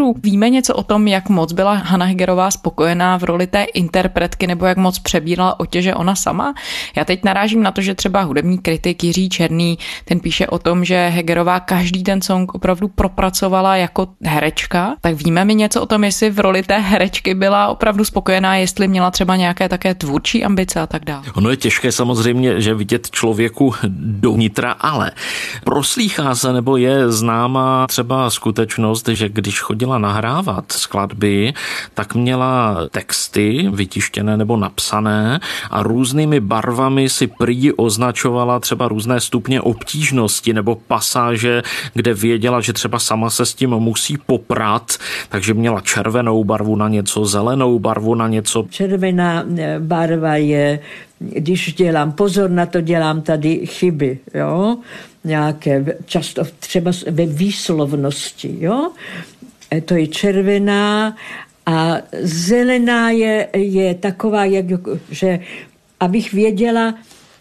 textařů. 0.00 0.14
Víme 0.22 0.50
něco 0.50 0.74
o 0.74 0.82
tom, 0.82 1.08
jak 1.08 1.28
moc 1.28 1.52
byla 1.52 1.74
Hanna 1.74 2.06
Hegerová 2.06 2.50
spokojená 2.50 3.18
v 3.18 3.24
roli 3.24 3.46
té 3.46 3.62
interpretky 3.62 4.46
nebo 4.46 4.66
jak 4.66 4.76
moc 4.76 4.98
přebírala 4.98 5.60
otěže 5.60 5.94
ona 5.94 6.14
sama? 6.14 6.54
Já 6.96 7.04
teď 7.04 7.24
narážím 7.24 7.62
na 7.62 7.70
to, 7.70 7.80
že 7.80 7.94
třeba 7.94 8.22
hudební 8.22 8.58
kritik 8.58 9.04
Jiří 9.04 9.28
Černý, 9.28 9.78
ten 10.04 10.20
píše 10.20 10.46
o 10.46 10.58
tom, 10.58 10.84
že 10.84 11.08
Hegerová 11.08 11.60
každý 11.60 12.02
ten 12.02 12.22
song 12.22 12.54
opravdu 12.54 12.88
propracovala 12.88 13.76
jako 13.76 14.08
herečka. 14.22 14.96
Tak 15.00 15.14
víme 15.14 15.44
mi 15.44 15.54
něco 15.54 15.82
o 15.82 15.86
tom, 15.86 16.04
jestli 16.04 16.30
v 16.30 16.40
roli 16.40 16.62
té 16.62 16.78
herečky 16.78 17.34
byla 17.34 17.68
opravdu 17.68 18.04
spokojená, 18.04 18.56
jestli 18.56 18.88
měla 18.88 19.10
třeba 19.10 19.36
nějaké 19.36 19.68
také 19.68 19.94
tvůrčí 19.94 20.44
ambice 20.44 20.80
a 20.80 20.86
tak 20.86 21.04
dále. 21.04 21.22
Ono 21.34 21.50
je 21.50 21.56
těžké 21.56 21.92
samozřejmě, 21.92 22.60
že 22.60 22.74
vidět 22.74 23.10
člověku 23.10 23.74
do 23.88 24.36
nitra, 24.36 24.72
ale 24.72 25.12
proslýchá 25.64 26.34
se 26.34 26.52
nebo 26.52 26.76
je 26.76 27.12
známá 27.12 27.86
třeba 27.86 28.30
skutečnost, 28.30 29.08
že 29.08 29.28
když 29.28 29.60
chodila 29.80 29.98
nahrávat 29.98 30.72
skladby, 30.72 31.52
tak 31.94 32.14
měla 32.14 32.76
texty 32.90 33.68
vytištěné 33.72 34.36
nebo 34.36 34.56
napsané 34.56 35.40
a 35.70 35.82
různými 35.82 36.40
barvami 36.40 37.08
si 37.08 37.26
prý 37.26 37.72
označovala 37.72 38.60
třeba 38.60 38.88
různé 38.88 39.20
stupně 39.20 39.60
obtížnosti 39.60 40.52
nebo 40.52 40.76
pasáže, 40.76 41.62
kde 41.94 42.14
věděla, 42.14 42.60
že 42.60 42.72
třeba 42.72 42.98
sama 42.98 43.30
se 43.30 43.46
s 43.46 43.54
tím 43.54 43.70
musí 43.70 44.18
poprat, 44.26 44.96
takže 45.28 45.54
měla 45.54 45.80
červenou 45.80 46.44
barvu 46.44 46.76
na 46.76 46.88
něco, 46.88 47.24
zelenou 47.24 47.78
barvu 47.78 48.14
na 48.14 48.28
něco. 48.28 48.66
Červená 48.70 49.44
eh, 49.58 49.76
barva 49.80 50.36
je 50.36 50.80
když 51.20 51.74
dělám 51.74 52.12
pozor 52.12 52.50
na 52.50 52.66
to, 52.66 52.80
dělám 52.80 53.22
tady 53.22 53.66
chyby, 53.66 54.18
jo 54.34 54.76
nějaké, 55.24 55.84
často 56.06 56.42
třeba 56.58 56.90
ve 57.10 57.26
výslovnosti, 57.26 58.56
jo. 58.60 58.90
E, 59.70 59.80
to 59.80 59.94
je 59.94 60.06
červená 60.06 61.16
a 61.66 61.96
zelená 62.22 63.10
je, 63.10 63.48
je 63.56 63.94
taková, 63.94 64.44
jak, 64.44 64.66
že 65.10 65.40
abych 66.00 66.32
věděla, 66.32 66.94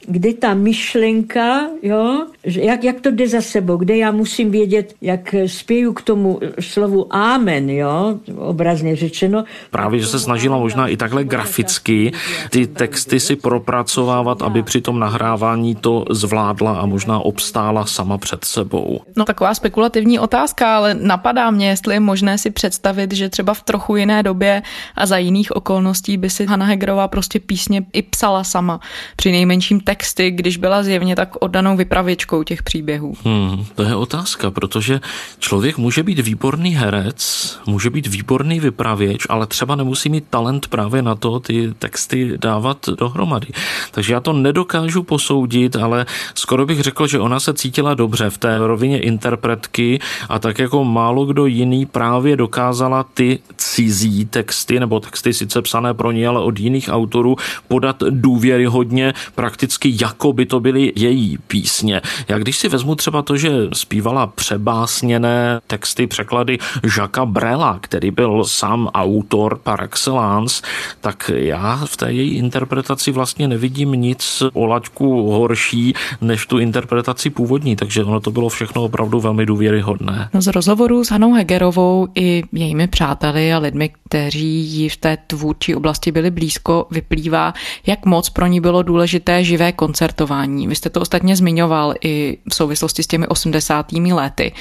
kde 0.10 0.34
ta 0.34 0.54
myšlenka, 0.54 1.68
jo, 1.84 2.26
jak, 2.44 2.84
jak 2.84 3.02
to 3.02 3.12
jde 3.12 3.28
za 3.28 3.42
sebou, 3.42 3.78
kde 3.78 3.98
já 3.98 4.12
musím 4.12 4.52
vědět, 4.52 4.96
jak 5.02 5.36
zpěju 5.46 5.94
k 5.94 6.02
tomu 6.02 6.40
slovu 6.60 7.14
amen, 7.14 7.70
jo, 7.70 8.20
obrazně 8.36 8.96
řečeno. 8.96 9.44
Právě, 9.72 10.00
že 10.00 10.08
se 10.08 10.20
snažila 10.20 10.58
možná 10.58 10.88
i 10.88 10.98
takhle 10.98 11.24
graficky 11.24 12.12
ty 12.50 12.68
texty 12.68 13.20
si 13.20 13.36
propracovávat, 13.36 14.42
aby 14.42 14.64
při 14.64 14.82
tom 14.82 15.00
nahrávání 15.00 15.76
to 15.76 16.06
zvládla 16.10 16.80
a 16.80 16.86
možná 16.86 17.20
obstála 17.20 17.86
sama 17.86 18.18
před 18.18 18.46
sebou. 18.46 19.02
No 19.16 19.26
taková 19.26 19.54
spekulativní 19.54 20.20
otázka, 20.20 20.78
ale 20.78 20.94
napadá 20.94 21.52
mě, 21.52 21.70
jestli 21.70 21.96
je 21.96 22.00
možné 22.00 22.38
si 22.38 22.50
představit, 22.50 23.14
že 23.14 23.30
třeba 23.30 23.54
v 23.54 23.64
trochu 23.64 23.96
jiné 23.96 24.24
době 24.24 24.62
a 24.96 25.06
za 25.06 25.18
jiných 25.18 25.56
okolností 25.56 26.18
by 26.18 26.30
si 26.30 26.46
Hanna 26.46 26.66
Hegerová 26.66 27.08
prostě 27.08 27.40
písně 27.40 27.86
i 27.94 28.02
psala 28.02 28.44
sama. 28.44 28.80
Při 29.16 29.32
nejmenším 29.32 29.82
texty, 30.00 30.32
když 30.32 30.58
byla 30.58 30.84
zjevně 30.84 31.16
tak 31.16 31.36
oddanou 31.40 31.78
vypravěčkou 31.78 32.44
těch 32.44 32.64
příběhů? 32.64 33.14
Hmm, 33.26 33.66
to 33.76 33.84
je 33.84 33.96
otázka, 33.96 34.52
protože 34.52 35.02
člověk 35.40 35.78
může 35.78 36.04
být 36.04 36.20
výborný 36.20 36.76
herec, 36.76 37.60
může 37.66 37.90
být 37.90 38.08
výborný 38.08 38.60
vypravěč, 38.60 39.28
ale 39.30 39.48
třeba 39.48 39.76
nemusí 39.76 40.10
mít 40.10 40.24
talent 40.30 40.68
právě 40.68 41.02
na 41.02 41.16
to 41.16 41.40
ty 41.40 41.74
texty 41.80 42.38
dávat 42.38 42.90
dohromady. 42.90 43.48
Takže 43.92 44.14
já 44.14 44.20
to 44.20 44.34
nedokážu 44.34 45.04
posoudit, 45.04 45.76
ale 45.76 46.06
skoro 46.36 46.66
bych 46.66 46.80
řekl, 46.80 47.08
že 47.08 47.20
ona 47.20 47.40
se 47.40 47.54
cítila 47.54 47.94
dobře 47.94 48.30
v 48.30 48.38
té 48.38 48.58
rovině 48.58 49.02
interpretky 49.02 50.00
a 50.30 50.40
tak 50.40 50.60
jako 50.60 50.84
málo 50.84 51.26
kdo 51.26 51.46
jiný 51.46 51.86
právě 51.86 52.38
dokázala 52.38 53.04
ty 53.04 53.40
cizí 53.58 54.26
texty, 54.26 54.80
nebo 54.80 55.00
texty 55.00 55.34
sice 55.34 55.62
psané 55.62 55.94
pro 55.94 56.12
ní, 56.12 56.28
ale 56.28 56.40
od 56.40 56.60
jiných 56.60 56.90
autorů 56.92 57.36
podat 57.68 58.04
důvěryhodně 58.10 59.14
prakticky 59.36 59.89
vždycky 59.90 60.06
jako 60.06 60.34
by 60.34 60.46
to 60.46 60.60
byly 60.60 60.94
její 60.96 61.38
písně. 61.48 62.02
Já 62.28 62.38
když 62.38 62.58
si 62.58 62.70
vezmu 62.70 62.96
třeba 62.96 63.22
to, 63.22 63.38
že 63.38 63.50
zpívala 63.74 64.28
přebásněné 64.28 65.62
texty, 65.68 66.08
překlady 66.08 66.58
Žaka 66.84 67.26
Brela, 67.26 67.80
který 67.82 68.12
byl 68.12 68.44
sám 68.44 68.88
autor 68.88 69.60
par 69.64 69.84
excellence, 69.84 70.64
tak 71.02 71.32
já 71.36 71.82
v 71.86 71.98
té 71.98 72.12
její 72.12 72.32
interpretaci 72.32 73.12
vlastně 73.12 73.48
nevidím 73.48 73.92
nic 73.92 74.44
o 74.54 74.66
laťku 74.66 75.32
horší 75.32 75.94
než 76.22 76.46
tu 76.46 76.60
interpretaci 76.60 77.30
původní, 77.30 77.76
takže 77.76 78.04
ono 78.04 78.20
to 78.20 78.32
bylo 78.32 78.50
všechno 78.50 78.84
opravdu 78.84 79.20
velmi 79.20 79.46
důvěryhodné. 79.46 80.30
No 80.34 80.42
z 80.42 80.48
rozhovoru 80.48 81.04
s 81.04 81.12
Hanou 81.12 81.34
Hegerovou 81.34 82.08
i 82.16 82.44
jejími 82.52 82.88
přáteli 82.88 83.54
a 83.54 83.58
lidmi, 83.58 83.90
kteří 84.06 84.66
jí 84.66 84.90
v 84.90 84.98
té 84.98 85.18
tvůrčí 85.28 85.76
oblasti 85.76 86.12
byli 86.12 86.32
blízko, 86.32 86.88
vyplývá, 86.92 87.54
jak 87.88 88.06
moc 88.06 88.30
pro 88.30 88.48
ní 88.48 88.62
bylo 88.62 88.84
důležité 88.84 89.44
živé 89.44 89.69
koncertování. 89.72 90.68
Vy 90.68 90.76
jste 90.76 90.90
to 90.90 91.02
ostatně 91.02 91.36
zmiňoval 91.36 91.94
i 92.04 92.38
v 92.50 92.56
souvislosti 92.56 93.04
s 93.04 93.08
těmi 93.08 93.28
80. 93.28 93.92
lety. 93.92 94.54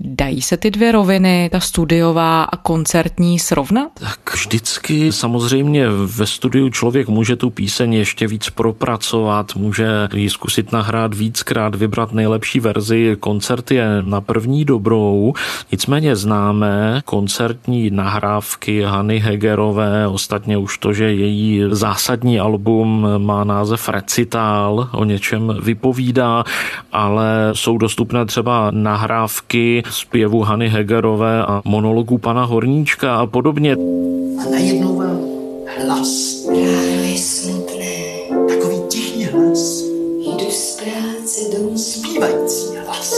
Dají 0.00 0.42
se 0.42 0.56
ty 0.56 0.70
dvě 0.70 0.92
roviny, 0.92 1.48
ta 1.52 1.60
studiová 1.60 2.44
a 2.44 2.56
koncertní, 2.56 3.38
srovnat? 3.38 3.90
Tak 4.00 4.34
vždycky 4.34 5.12
samozřejmě 5.12 5.88
ve 6.06 6.26
studiu 6.26 6.70
člověk 6.70 7.08
může 7.08 7.36
tu 7.36 7.50
píseň 7.50 7.92
ještě 7.94 8.26
víc 8.26 8.50
propracovat, 8.50 9.56
může 9.56 9.88
ji 10.14 10.30
zkusit 10.30 10.72
nahrát 10.72 11.14
víckrát, 11.14 11.74
vybrat 11.74 12.12
nejlepší 12.12 12.60
verzi. 12.60 13.16
Koncert 13.20 13.70
je 13.70 13.86
na 14.02 14.20
první 14.20 14.64
dobrou, 14.64 15.32
nicméně 15.72 16.16
známe 16.16 17.02
koncertní 17.04 17.90
nahrávky 17.90 18.82
Hany 18.82 19.18
Hegerové, 19.18 20.08
ostatně 20.08 20.56
už 20.56 20.78
to, 20.78 20.92
že 20.92 21.12
její 21.12 21.62
zásadní 21.70 22.40
album 22.40 23.06
má 23.18 23.44
název 23.44 23.88
Recital, 24.44 24.88
o 24.92 25.04
něčem 25.04 25.56
vypovídá, 25.62 26.44
ale 26.92 27.26
jsou 27.52 27.78
dostupné 27.78 28.26
třeba 28.26 28.68
nahrávky 28.70 29.82
zpěvu 29.90 30.40
Hany 30.42 30.68
Hegerové 30.68 31.46
a 31.46 31.62
monologu 31.64 32.18
pana 32.18 32.44
Horníčka 32.44 33.16
a 33.16 33.26
podobně. 33.26 33.72
A 34.46 34.50
najednou 34.50 34.96
vám 34.98 35.18
hlas. 35.86 36.08
Smutné, 37.16 37.94
Takový 38.48 38.76
tichý 38.88 39.24
hlas. 39.24 39.82
jdu 40.26 40.50
z 40.50 40.80
práce 40.80 41.40
domů 41.58 41.78
Zpívající 41.78 42.76
hlas. 42.86 43.14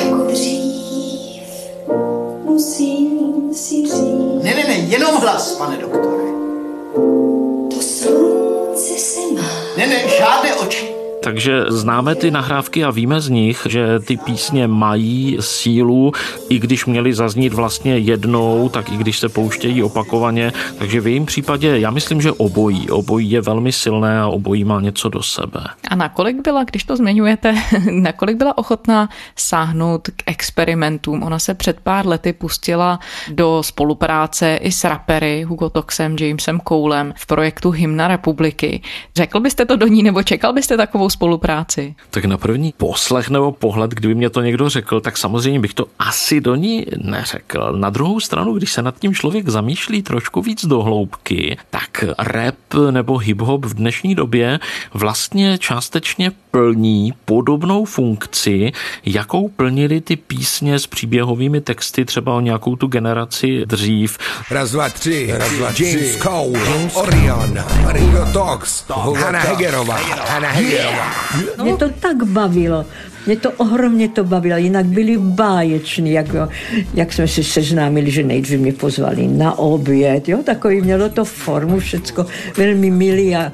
jako 0.00 0.22
dřív. 0.32 1.42
Musím 2.44 3.08
si 3.54 3.74
říct, 3.74 4.02
Ne, 4.42 4.54
ne, 4.54 4.64
ne, 4.68 4.74
jenom 4.74 5.14
hlas, 5.20 5.54
pane 5.56 5.76
doktore. 5.76 6.15
Žádné 10.16 10.54
oči. 10.54 10.95
Takže 11.26 11.64
známe 11.68 12.14
ty 12.14 12.30
nahrávky 12.30 12.84
a 12.84 12.90
víme 12.90 13.20
z 13.20 13.28
nich, 13.28 13.66
že 13.68 14.00
ty 14.00 14.16
písně 14.16 14.66
mají 14.66 15.36
sílu, 15.40 16.12
i 16.48 16.58
když 16.58 16.86
měly 16.86 17.14
zaznít 17.14 17.52
vlastně 17.52 17.98
jednou, 17.98 18.68
tak 18.68 18.92
i 18.92 18.96
když 18.96 19.18
se 19.18 19.28
pouštějí 19.28 19.82
opakovaně. 19.82 20.52
Takže 20.78 21.00
v 21.00 21.06
jejím 21.06 21.26
případě 21.26 21.78
já 21.78 21.90
myslím, 21.90 22.20
že 22.22 22.32
obojí. 22.32 22.90
Obojí 22.90 23.30
je 23.30 23.40
velmi 23.40 23.72
silné 23.72 24.20
a 24.20 24.26
obojí 24.26 24.64
má 24.64 24.80
něco 24.80 25.08
do 25.08 25.22
sebe. 25.22 25.60
A 25.90 25.96
nakolik 25.96 26.42
byla, 26.42 26.64
když 26.64 26.84
to 26.84 26.96
zmiňujete, 26.96 27.54
nakolik 27.90 28.36
byla 28.36 28.58
ochotná 28.58 29.08
sáhnout 29.36 30.08
k 30.16 30.22
experimentům? 30.26 31.22
Ona 31.22 31.38
se 31.38 31.54
před 31.54 31.80
pár 31.80 32.06
lety 32.06 32.32
pustila 32.32 32.98
do 33.30 33.62
spolupráce 33.62 34.56
i 34.56 34.72
s 34.72 34.84
rapery 34.84 35.42
Hugo 35.42 35.70
Toxem, 35.70 36.16
Jamesem 36.20 36.60
Coulem 36.68 37.14
v 37.16 37.26
projektu 37.26 37.70
Hymna 37.70 38.08
republiky. 38.08 38.82
Řekl 39.16 39.40
byste 39.40 39.64
to 39.64 39.76
do 39.76 39.86
ní 39.86 40.02
nebo 40.02 40.22
čekal 40.22 40.52
byste 40.52 40.76
takovou 40.76 41.10
spolupráci? 41.16 41.94
Tak 42.10 42.24
na 42.24 42.36
první 42.36 42.74
poslech 42.76 43.30
nebo 43.30 43.52
pohled, 43.52 43.90
kdyby 43.90 44.14
mě 44.14 44.30
to 44.30 44.40
někdo 44.42 44.68
řekl, 44.68 45.00
tak 45.00 45.16
samozřejmě 45.16 45.60
bych 45.60 45.74
to 45.74 45.86
asi 45.98 46.40
do 46.40 46.54
ní 46.54 46.86
neřekl. 46.96 47.72
Na 47.76 47.90
druhou 47.90 48.20
stranu, 48.20 48.52
když 48.52 48.72
se 48.72 48.82
nad 48.82 48.98
tím 48.98 49.14
člověk 49.14 49.48
zamýšlí 49.48 50.02
trošku 50.02 50.42
víc 50.42 50.66
do 50.66 50.82
hloubky, 50.82 51.56
tak 51.70 52.04
rap 52.18 52.74
nebo 52.90 53.14
hip-hop 53.16 53.66
v 53.66 53.74
dnešní 53.74 54.14
době 54.14 54.58
vlastně 54.94 55.58
částečně 55.58 56.32
plní 56.50 57.12
podobnou 57.24 57.84
funkci, 57.84 58.72
jakou 59.04 59.48
plnili 59.48 60.00
ty 60.00 60.16
písně 60.16 60.78
s 60.78 60.86
příběhovými 60.86 61.60
texty 61.60 62.04
třeba 62.04 62.34
o 62.34 62.40
nějakou 62.40 62.76
tu 62.76 62.86
generaci 62.86 63.66
dřív. 63.66 64.18
Raz, 64.50 64.70
dva, 64.70 64.88
tři, 64.88 65.28
raz, 65.32 65.52
dva, 65.52 65.68
James 65.78 66.16
Cole, 66.16 66.60
Orion, 66.94 67.64
Ringo 67.86 68.26
Tox, 68.32 68.84
Hanna 69.16 69.38
Hegerová, 69.38 69.96
Hanna 70.28 70.48
Hegerová. 70.48 71.05
Mě 71.62 71.76
to 71.76 71.88
tak 71.88 72.24
bavilo. 72.24 72.84
Mě 73.26 73.36
to 73.36 73.50
ohromně 73.50 74.08
to 74.08 74.24
bavilo, 74.24 74.56
jinak 74.56 74.86
byli 74.86 75.18
báječní, 75.18 76.12
jak, 76.12 76.26
jak 76.94 77.12
jsme 77.12 77.28
se 77.28 77.44
seznámili, 77.44 78.10
že 78.10 78.22
nejdřív 78.22 78.60
mě 78.60 78.72
pozvali 78.72 79.28
na 79.28 79.58
oběd, 79.58 80.28
jo, 80.28 80.38
takový 80.44 80.80
mělo 80.80 81.08
to 81.08 81.24
formu, 81.24 81.78
všecko 81.78 82.26
velmi 82.56 82.90
milý 82.90 83.36
a 83.36 83.52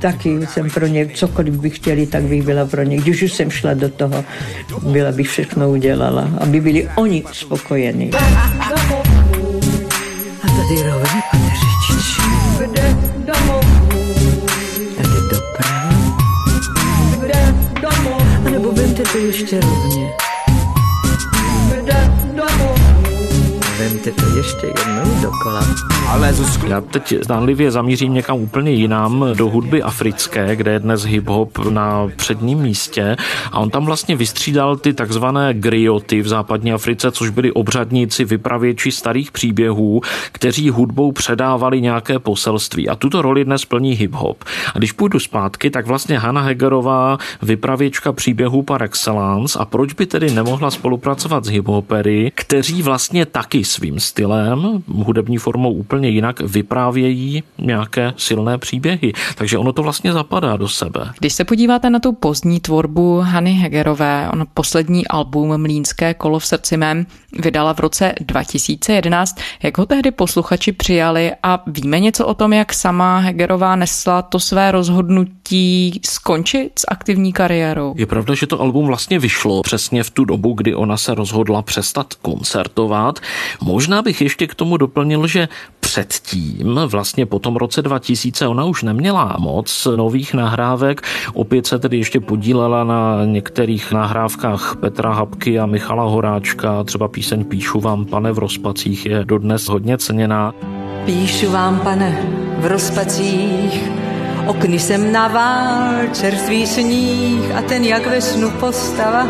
taky 0.00 0.46
jsem 0.46 0.70
pro 0.70 0.86
ně, 0.86 1.08
cokoliv 1.14 1.54
bych 1.54 1.76
chtěli, 1.76 2.06
tak 2.06 2.22
bych 2.22 2.42
byla 2.42 2.66
pro 2.66 2.82
ně. 2.82 2.96
Když 2.96 3.22
už 3.22 3.32
jsem 3.32 3.50
šla 3.50 3.74
do 3.74 3.88
toho, 3.88 4.24
byla 4.82 5.12
bych 5.12 5.28
všechno 5.28 5.70
udělala, 5.70 6.30
aby 6.40 6.60
byli 6.60 6.88
oni 6.96 7.24
spokojení. 7.32 8.10
A 10.42 10.46
tady 10.46 10.82
rovně, 10.82 11.22
nebo 19.14 19.32
vemte 19.32 19.60
to 19.60 20.31
Vemte 23.82 24.10
to 24.10 24.36
ještě 24.36 24.66
jednou 24.66 25.20
dokola. 25.22 25.60
Ale 26.08 26.32
Zuzku, 26.32 26.66
Já 26.66 26.80
teď 26.80 27.14
zdánlivě 27.22 27.70
zamířím 27.70 28.14
někam 28.14 28.36
úplně 28.36 28.70
jinam, 28.70 29.26
do 29.34 29.48
hudby 29.48 29.82
africké, 29.82 30.56
kde 30.56 30.72
je 30.72 30.78
dnes 30.78 31.02
hip-hop 31.04 31.70
na 31.70 32.08
předním 32.16 32.58
místě 32.58 33.16
a 33.52 33.58
on 33.58 33.70
tam 33.70 33.84
vlastně 33.84 34.16
vystřídal 34.16 34.76
ty 34.76 34.94
takzvané 34.94 35.54
grioty 35.54 36.22
v 36.22 36.28
západní 36.28 36.72
Africe, 36.72 37.10
což 37.12 37.30
byli 37.30 37.52
obřadníci, 37.52 38.24
vypravěči 38.24 38.92
starých 38.92 39.32
příběhů, 39.32 40.00
kteří 40.32 40.70
hudbou 40.70 41.12
předávali 41.12 41.80
nějaké 41.80 42.18
poselství 42.18 42.88
a 42.88 42.94
tuto 42.94 43.22
roli 43.22 43.44
dnes 43.44 43.64
plní 43.64 43.98
hip-hop. 43.98 44.36
A 44.74 44.78
když 44.78 44.92
půjdu 44.92 45.18
zpátky, 45.18 45.70
tak 45.70 45.86
vlastně 45.86 46.18
Hanna 46.18 46.40
Hegerová, 46.40 47.18
vypravěčka 47.42 48.12
příběhů 48.12 48.62
par 48.62 48.82
excellence 48.82 49.58
a 49.58 49.64
proč 49.64 49.92
by 49.92 50.06
tedy 50.06 50.30
nemohla 50.30 50.70
spolupracovat 50.70 51.44
s 51.44 51.48
hiphopery, 51.48 52.32
kteří 52.34 52.82
vlastně 52.82 53.26
taky 53.26 53.64
svým 53.72 54.00
stylem, 54.00 54.82
hudební 54.88 55.38
formou 55.38 55.72
úplně 55.72 56.08
jinak 56.08 56.40
vyprávějí 56.40 57.42
nějaké 57.58 58.12
silné 58.16 58.58
příběhy. 58.58 59.12
Takže 59.34 59.58
ono 59.58 59.72
to 59.72 59.82
vlastně 59.82 60.12
zapadá 60.12 60.56
do 60.56 60.68
sebe. 60.68 61.12
Když 61.18 61.32
se 61.32 61.44
podíváte 61.44 61.90
na 61.90 61.98
tu 61.98 62.12
pozdní 62.12 62.60
tvorbu 62.60 63.20
Hany 63.20 63.52
Hegerové, 63.52 64.28
on 64.32 64.46
poslední 64.54 65.08
album 65.08 65.62
Mlínské 65.62 66.14
kolo 66.14 66.38
v 66.38 66.46
srdci 66.46 66.76
mém 66.76 67.06
vydala 67.38 67.74
v 67.74 67.80
roce 67.80 68.14
2011. 68.20 69.36
Jak 69.62 69.78
ho 69.78 69.86
tehdy 69.86 70.10
posluchači 70.10 70.72
přijali 70.72 71.32
a 71.42 71.62
víme 71.66 72.00
něco 72.00 72.26
o 72.26 72.34
tom, 72.34 72.52
jak 72.52 72.72
sama 72.72 73.18
Hegerová 73.18 73.76
nesla 73.76 74.22
to 74.22 74.40
své 74.40 74.72
rozhodnutí 74.72 75.41
skončit 76.04 76.78
s 76.78 76.84
aktivní 76.88 77.32
kariérou? 77.32 77.94
Je 77.96 78.06
pravda, 78.06 78.34
že 78.34 78.46
to 78.46 78.60
album 78.60 78.86
vlastně 78.86 79.18
vyšlo 79.18 79.62
přesně 79.62 80.02
v 80.02 80.10
tu 80.10 80.24
dobu, 80.24 80.52
kdy 80.52 80.74
ona 80.74 80.96
se 80.96 81.14
rozhodla 81.14 81.62
přestat 81.62 82.14
koncertovat. 82.14 83.18
Možná 83.62 84.02
bych 84.02 84.20
ještě 84.20 84.46
k 84.46 84.54
tomu 84.54 84.76
doplnil, 84.76 85.26
že 85.26 85.48
předtím, 85.80 86.80
vlastně 86.86 87.26
po 87.26 87.38
tom 87.38 87.56
roce 87.56 87.82
2000, 87.82 88.46
ona 88.46 88.64
už 88.64 88.82
neměla 88.82 89.36
moc 89.38 89.88
nových 89.96 90.34
nahrávek. 90.34 91.02
Opět 91.34 91.66
se 91.66 91.78
tedy 91.78 91.96
ještě 91.96 92.20
podílela 92.20 92.84
na 92.84 93.24
některých 93.24 93.92
nahrávkách 93.92 94.76
Petra 94.80 95.12
Habky 95.12 95.58
a 95.58 95.66
Michala 95.66 96.04
Horáčka. 96.04 96.84
Třeba 96.84 97.08
píseň 97.08 97.44
Píšu 97.44 97.80
vám, 97.80 98.04
pane, 98.04 98.32
v 98.32 98.38
rozpacích 98.38 99.06
je 99.06 99.24
dodnes 99.24 99.68
hodně 99.68 99.98
ceněná. 99.98 100.54
Píšu 101.04 101.50
vám, 101.50 101.80
pane, 101.80 102.26
v 102.58 102.66
rozpacích, 102.66 103.90
okny 104.46 104.78
jsem 104.78 105.12
navál, 105.12 106.08
čerstvý 106.12 106.66
sníh 106.66 107.54
a 107.56 107.62
ten 107.62 107.84
jak 107.84 108.06
ve 108.06 108.20
snu 108.20 108.50
postava 108.50 109.26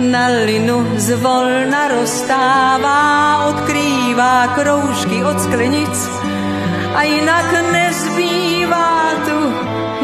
na 0.00 0.26
linu 0.44 0.86
zvolna 0.96 1.88
rozstává, 1.88 3.44
odkrývá 3.46 4.46
kroužky 4.46 5.24
od 5.24 5.40
sklenic 5.40 6.08
a 6.94 7.02
jinak 7.02 7.72
nezbývá 7.72 9.10
tu, 9.26 9.38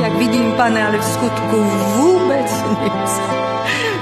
jak 0.05 0.17
vidím, 0.19 0.53
pane, 0.53 0.87
ale 0.87 0.99
v 0.99 1.05
skutku 1.05 1.57
vůbec 1.97 2.64
nic. 2.85 3.21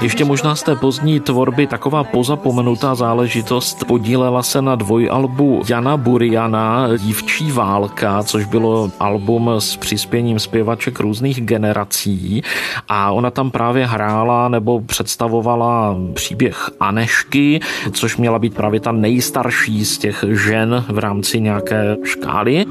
Ještě 0.01 0.25
možná 0.25 0.55
z 0.55 0.63
té 0.63 0.75
pozdní 0.75 1.19
tvorby 1.19 1.67
taková 1.67 2.03
pozapomenutá 2.03 2.95
záležitost 2.95 3.83
podílela 3.83 4.43
se 4.43 4.61
na 4.61 4.75
dvojalbu 4.75 5.61
Jana 5.69 5.97
Buriana 5.97 6.87
Dívčí 6.97 7.51
válka, 7.51 8.23
což 8.23 8.45
bylo 8.45 8.91
album 8.99 9.49
s 9.59 9.77
přispěním 9.77 10.39
zpěvaček 10.39 10.99
různých 10.99 11.41
generací 11.41 12.43
a 12.89 13.11
ona 13.11 13.31
tam 13.31 13.51
právě 13.51 13.85
hrála 13.85 14.49
nebo 14.49 14.81
představovala 14.81 15.95
příběh 16.13 16.69
Anešky, 16.79 17.59
což 17.91 18.17
měla 18.17 18.39
být 18.39 18.53
právě 18.53 18.79
ta 18.79 18.91
nejstarší 18.91 19.85
z 19.85 19.97
těch 19.97 20.25
žen 20.29 20.85
v 20.87 20.99
rámci 20.99 21.41
nějaké 21.41 21.97
škály. 22.03 22.65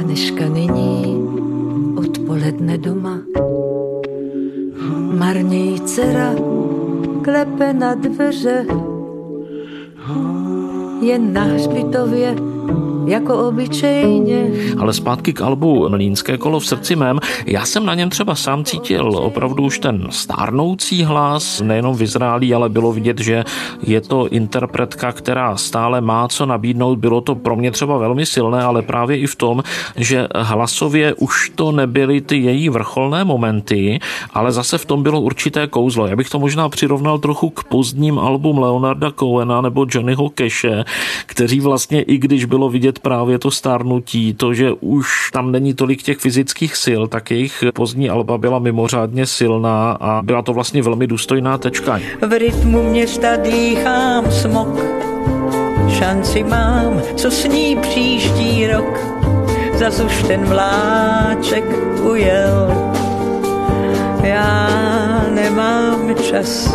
Aneška 0.00 0.44
není 0.48 1.24
odpoledne 2.34 2.78
doma. 2.78 3.22
Marně 5.18 5.58
jí 5.58 5.80
dcera 5.80 6.34
klepe 7.22 7.72
na 7.72 7.94
dveře. 7.94 8.66
Je 11.00 11.18
na 11.18 11.42
hřbitově 11.42 12.34
jako 13.06 13.48
obyčejně. 13.48 14.46
Ale 14.78 14.92
zpátky 14.92 15.32
k 15.32 15.40
albu 15.40 15.88
Mlínské 15.88 16.38
kolo 16.38 16.60
v 16.60 16.66
srdci 16.66 16.96
mém. 16.96 17.18
Já 17.46 17.64
jsem 17.64 17.86
na 17.86 17.94
něm 17.94 18.10
třeba 18.10 18.34
sám 18.34 18.64
cítil 18.64 19.16
opravdu 19.16 19.62
už 19.62 19.78
ten 19.78 20.06
stárnoucí 20.10 21.04
hlas, 21.04 21.60
nejenom 21.60 21.96
vyzrálý, 21.96 22.54
ale 22.54 22.68
bylo 22.68 22.92
vidět, 22.92 23.20
že 23.20 23.44
je 23.82 24.00
to 24.00 24.28
interpretka, 24.28 25.12
která 25.12 25.56
stále 25.56 26.00
má 26.00 26.28
co 26.28 26.46
nabídnout. 26.46 26.98
Bylo 26.98 27.20
to 27.20 27.34
pro 27.34 27.56
mě 27.56 27.70
třeba 27.70 27.98
velmi 27.98 28.26
silné, 28.26 28.62
ale 28.62 28.82
právě 28.82 29.18
i 29.18 29.26
v 29.26 29.36
tom, 29.36 29.62
že 29.96 30.28
hlasově 30.34 31.14
už 31.14 31.52
to 31.54 31.72
nebyly 31.72 32.20
ty 32.20 32.36
její 32.36 32.68
vrcholné 32.68 33.24
momenty, 33.24 33.98
ale 34.32 34.52
zase 34.52 34.78
v 34.78 34.86
tom 34.86 35.02
bylo 35.02 35.20
určité 35.20 35.66
kouzlo. 35.66 36.06
Já 36.06 36.16
bych 36.16 36.30
to 36.30 36.38
možná 36.38 36.68
přirovnal 36.68 37.18
trochu 37.18 37.50
k 37.50 37.64
pozdním 37.64 38.18
album 38.18 38.58
Leonarda 38.58 39.10
Cohena 39.10 39.60
nebo 39.60 39.86
Johnnyho 39.90 40.30
Cache, 40.34 40.84
kteří 41.26 41.60
vlastně 41.60 42.02
i 42.02 42.18
když 42.18 42.44
bylo 42.44 42.68
vidět 42.68 42.93
právě 42.98 43.38
to 43.38 43.50
stárnutí, 43.50 44.34
to, 44.34 44.54
že 44.54 44.72
už 44.72 45.30
tam 45.32 45.52
není 45.52 45.74
tolik 45.74 46.02
těch 46.02 46.18
fyzických 46.18 46.76
sil, 46.84 47.02
tak 47.06 47.30
jejich 47.30 47.64
pozdní 47.74 48.10
alba 48.10 48.38
byla 48.38 48.58
mimořádně 48.58 49.26
silná 49.26 49.92
a 49.92 50.22
byla 50.22 50.42
to 50.42 50.52
vlastně 50.52 50.82
velmi 50.82 51.06
důstojná 51.06 51.58
tečka. 51.58 52.00
V 52.26 52.38
rytmu 52.38 52.82
města 52.90 53.36
dýchám 53.36 54.32
smok, 54.32 54.78
šanci 55.88 56.42
mám, 56.42 57.02
co 57.16 57.30
sní 57.30 57.76
příští 57.76 58.66
rok. 58.66 58.98
Zas 59.74 60.00
už 60.00 60.22
ten 60.22 60.44
vláček 60.44 61.64
ujel, 62.02 62.70
já 64.22 64.70
nemám 65.34 66.14
čas 66.14 66.74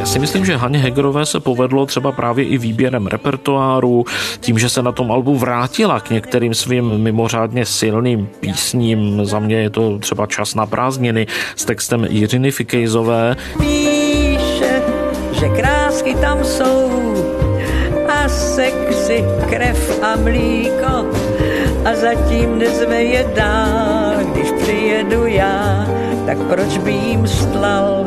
já 0.00 0.06
si 0.06 0.18
myslím, 0.18 0.44
že 0.44 0.56
Haně 0.56 0.78
Hegerové 0.78 1.26
se 1.26 1.40
povedlo 1.40 1.86
třeba 1.86 2.12
právě 2.12 2.44
i 2.44 2.58
výběrem 2.58 3.06
repertoáru, 3.06 4.04
tím, 4.40 4.58
že 4.58 4.68
se 4.68 4.82
na 4.82 4.92
tom 4.92 5.12
albu 5.12 5.36
vrátila 5.36 6.00
k 6.00 6.10
některým 6.10 6.54
svým 6.54 6.98
mimořádně 6.98 7.66
silným 7.66 8.28
písním. 8.40 9.24
Za 9.24 9.38
mě 9.38 9.56
je 9.56 9.70
to 9.70 9.98
třeba 9.98 10.26
Čas 10.26 10.54
na 10.54 10.66
prázdniny 10.66 11.26
s 11.56 11.64
textem 11.64 12.06
Jiřiny 12.10 12.50
Fikejzové. 12.50 13.36
Píše, 13.58 14.82
že 15.32 15.48
krásky 15.48 16.14
tam 16.14 16.44
jsou 16.44 16.90
a 18.08 18.28
sexy, 18.28 19.24
krev 19.48 20.02
a 20.02 20.16
mlíko 20.16 21.06
a 21.84 21.94
zatím 21.94 22.58
nezve 22.58 23.02
je 23.02 23.30
dál, 23.34 24.12
když 24.32 24.50
přijedu 24.50 25.26
já, 25.26 25.86
tak 26.26 26.38
proč 26.38 26.78
by 26.78 26.92
jim 26.92 27.26
stlal 27.26 28.00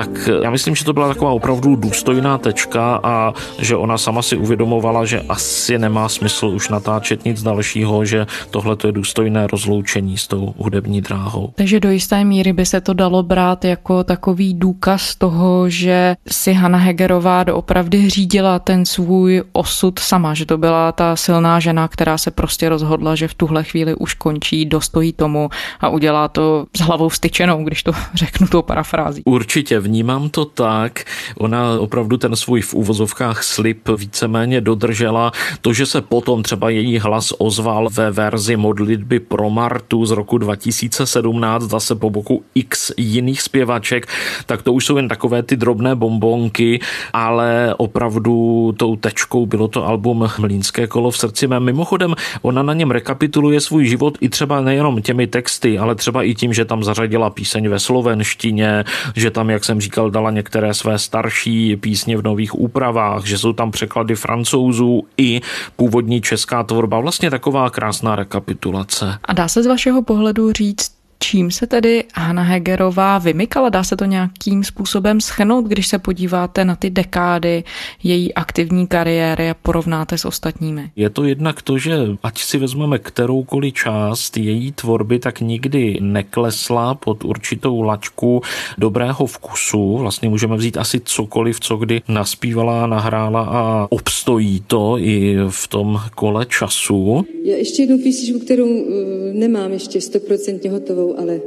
tak 0.00 0.28
já 0.42 0.50
myslím, 0.50 0.74
že 0.74 0.84
to 0.84 0.92
byla 0.92 1.08
taková 1.08 1.30
opravdu 1.30 1.76
důstojná 1.76 2.38
tečka 2.38 3.00
a 3.02 3.32
že 3.58 3.76
ona 3.76 3.98
sama 3.98 4.22
si 4.22 4.36
uvědomovala, 4.36 5.04
že 5.04 5.20
asi 5.28 5.78
nemá 5.78 6.08
smysl 6.08 6.46
už 6.46 6.68
natáčet 6.68 7.24
nic 7.24 7.42
dalšího, 7.42 8.04
že 8.04 8.26
tohle 8.50 8.76
je 8.86 8.92
důstojné 8.92 9.46
rozloučení 9.46 10.18
s 10.18 10.26
tou 10.26 10.54
hudební 10.58 11.00
dráhou. 11.00 11.52
Takže 11.54 11.80
do 11.80 11.90
jisté 11.90 12.24
míry 12.24 12.52
by 12.52 12.66
se 12.66 12.80
to 12.80 12.94
dalo 12.94 13.22
brát 13.22 13.64
jako 13.64 14.04
takový 14.04 14.54
důkaz 14.54 15.16
toho, 15.16 15.70
že 15.70 16.16
si 16.28 16.52
Hanna 16.52 16.78
Hegerová 16.78 17.44
doopravdy 17.44 18.10
řídila 18.10 18.58
ten 18.58 18.86
svůj 18.86 19.42
osud 19.52 19.98
sama, 19.98 20.34
že 20.34 20.46
to 20.46 20.58
byla 20.58 20.92
ta 20.92 21.16
silná 21.16 21.60
žena, 21.60 21.88
která 21.88 22.18
se 22.18 22.30
prostě 22.30 22.68
rozhodla, 22.68 23.14
že 23.14 23.28
v 23.28 23.34
tuhle 23.34 23.64
chvíli 23.64 23.94
už 23.94 24.14
končí, 24.14 24.64
dostojí 24.64 25.12
tomu 25.12 25.50
a 25.80 25.88
udělá 25.88 26.28
to 26.28 26.66
s 26.76 26.80
hlavou 26.80 27.08
vstyčenou, 27.08 27.59
když 27.64 27.82
to 27.82 27.92
řeknu 28.14 28.46
tou 28.46 28.62
parafrází. 28.62 29.22
Určitě 29.24 29.80
vnímám 29.80 30.28
to 30.28 30.44
tak. 30.44 31.04
Ona 31.38 31.80
opravdu 31.80 32.16
ten 32.16 32.36
svůj 32.36 32.60
v 32.60 32.74
úvozovkách 32.74 33.42
slib 33.42 33.88
víceméně 33.96 34.60
dodržela. 34.60 35.32
To, 35.60 35.72
že 35.72 35.86
se 35.86 36.00
potom 36.00 36.42
třeba 36.42 36.70
její 36.70 36.98
hlas 36.98 37.32
ozval 37.38 37.88
ve 37.92 38.10
verzi 38.10 38.56
modlitby 38.56 39.20
pro 39.20 39.50
Martu 39.50 40.06
z 40.06 40.10
roku 40.10 40.38
2017, 40.38 41.62
zase 41.62 41.94
po 41.94 42.10
boku 42.10 42.44
x 42.54 42.92
jiných 42.96 43.42
zpěvaček, 43.42 44.06
tak 44.46 44.62
to 44.62 44.72
už 44.72 44.86
jsou 44.86 44.96
jen 44.96 45.08
takové 45.08 45.42
ty 45.42 45.56
drobné 45.56 45.94
bombonky, 45.94 46.80
ale 47.12 47.74
opravdu 47.76 48.72
tou 48.76 48.96
tečkou 48.96 49.46
bylo 49.46 49.68
to 49.68 49.86
album 49.86 50.28
Mlínské 50.38 50.86
kolo 50.86 51.10
v 51.10 51.18
srdci 51.18 51.46
mé. 51.46 51.60
Mimochodem, 51.60 52.14
ona 52.42 52.62
na 52.62 52.74
něm 52.74 52.90
rekapituluje 52.90 53.60
svůj 53.60 53.86
život 53.86 54.18
i 54.20 54.28
třeba 54.28 54.60
nejenom 54.60 55.02
těmi 55.02 55.26
texty, 55.26 55.78
ale 55.78 55.94
třeba 55.94 56.22
i 56.22 56.34
tím, 56.34 56.52
že 56.52 56.64
tam 56.64 56.84
zařadila 56.84 57.30
píseň 57.50 57.68
ve 57.68 57.78
slovenštině, 57.78 58.84
že 59.16 59.30
tam, 59.30 59.50
jak 59.50 59.64
jsem 59.64 59.80
říkal, 59.80 60.10
dala 60.10 60.30
některé 60.30 60.74
své 60.74 60.98
starší 60.98 61.76
písně 61.76 62.16
v 62.16 62.22
nových 62.22 62.54
úpravách, 62.54 63.24
že 63.24 63.38
jsou 63.38 63.52
tam 63.52 63.70
překlady 63.70 64.14
francouzů 64.14 65.02
i 65.16 65.40
původní 65.76 66.20
česká 66.20 66.62
tvorba. 66.62 67.00
Vlastně 67.00 67.30
taková 67.30 67.70
krásná 67.70 68.16
rekapitulace. 68.16 69.18
A 69.24 69.32
dá 69.32 69.48
se 69.48 69.62
z 69.62 69.66
vašeho 69.66 70.02
pohledu 70.02 70.52
říct, 70.52 70.99
Čím 71.22 71.50
se 71.50 71.66
tedy 71.66 72.04
Hanna 72.14 72.42
Hegerová 72.42 73.18
vymykala? 73.18 73.68
Dá 73.68 73.84
se 73.84 73.96
to 73.96 74.04
nějakým 74.04 74.64
způsobem 74.64 75.20
schrnout, 75.20 75.66
když 75.66 75.86
se 75.86 75.98
podíváte 75.98 76.64
na 76.64 76.76
ty 76.76 76.90
dekády 76.90 77.64
její 78.02 78.34
aktivní 78.34 78.86
kariéry 78.86 79.50
a 79.50 79.54
porovnáte 79.54 80.18
s 80.18 80.24
ostatními? 80.24 80.90
Je 80.96 81.10
to 81.10 81.24
jednak 81.24 81.62
to, 81.62 81.78
že 81.78 81.96
ať 82.22 82.38
si 82.38 82.58
vezmeme 82.58 82.98
kteroukoliv 82.98 83.74
část 83.74 84.36
její 84.36 84.72
tvorby, 84.72 85.18
tak 85.18 85.40
nikdy 85.40 85.98
neklesla 86.00 86.94
pod 86.94 87.24
určitou 87.24 87.82
lačku 87.82 88.42
dobrého 88.78 89.26
vkusu. 89.26 89.98
Vlastně 89.98 90.28
můžeme 90.28 90.56
vzít 90.56 90.76
asi 90.76 91.00
cokoliv, 91.04 91.60
co 91.60 91.76
kdy 91.76 92.02
naspívala, 92.08 92.86
nahrála 92.86 93.40
a 93.40 93.86
obstojí 93.90 94.64
to 94.66 94.98
i 94.98 95.36
v 95.48 95.68
tom 95.68 96.00
kole 96.14 96.46
času. 96.46 97.26
Já 97.44 97.56
ještě 97.56 97.82
jednu 97.82 97.98
písničku, 97.98 98.38
kterou 98.38 98.68
eh, 98.68 99.32
nemám 99.32 99.72
ještě 99.72 100.00
stoprocentně 100.00 100.70
hotovou, 100.70 101.09
ale 101.18 101.40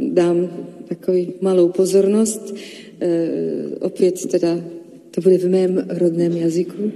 dám 0.00 0.50
takový 0.88 1.32
malou 1.40 1.68
pozornost. 1.68 2.54
E, 3.00 3.28
opět 3.80 4.26
teda 4.26 4.60
to 5.10 5.20
bude 5.20 5.38
v 5.38 5.48
mém 5.48 5.86
rodném 5.88 6.36
jazyku. 6.36 6.92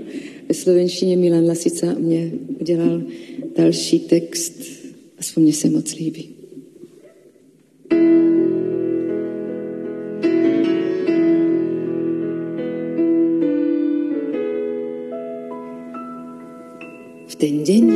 Ve 0.48 0.54
slovenštině 0.54 1.16
Milan 1.16 1.46
Lasica 1.46 1.94
mě 1.98 2.32
udělal 2.60 3.02
další 3.56 4.00
text, 4.00 4.62
aspoň 5.18 5.42
mě 5.42 5.52
se 5.52 5.70
moc 5.70 5.94
líbí. 5.94 6.28
V 17.26 17.34
ten 17.34 17.64
deň, 17.64 17.92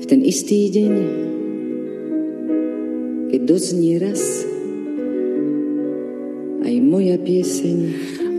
v 0.00 0.06
ten 0.06 0.24
istý 0.24 0.70
keď 0.70 1.33
dozní 3.44 3.98
raz 3.98 4.20
aj 6.64 6.74
moja 6.80 7.20
pieseň. 7.20 7.76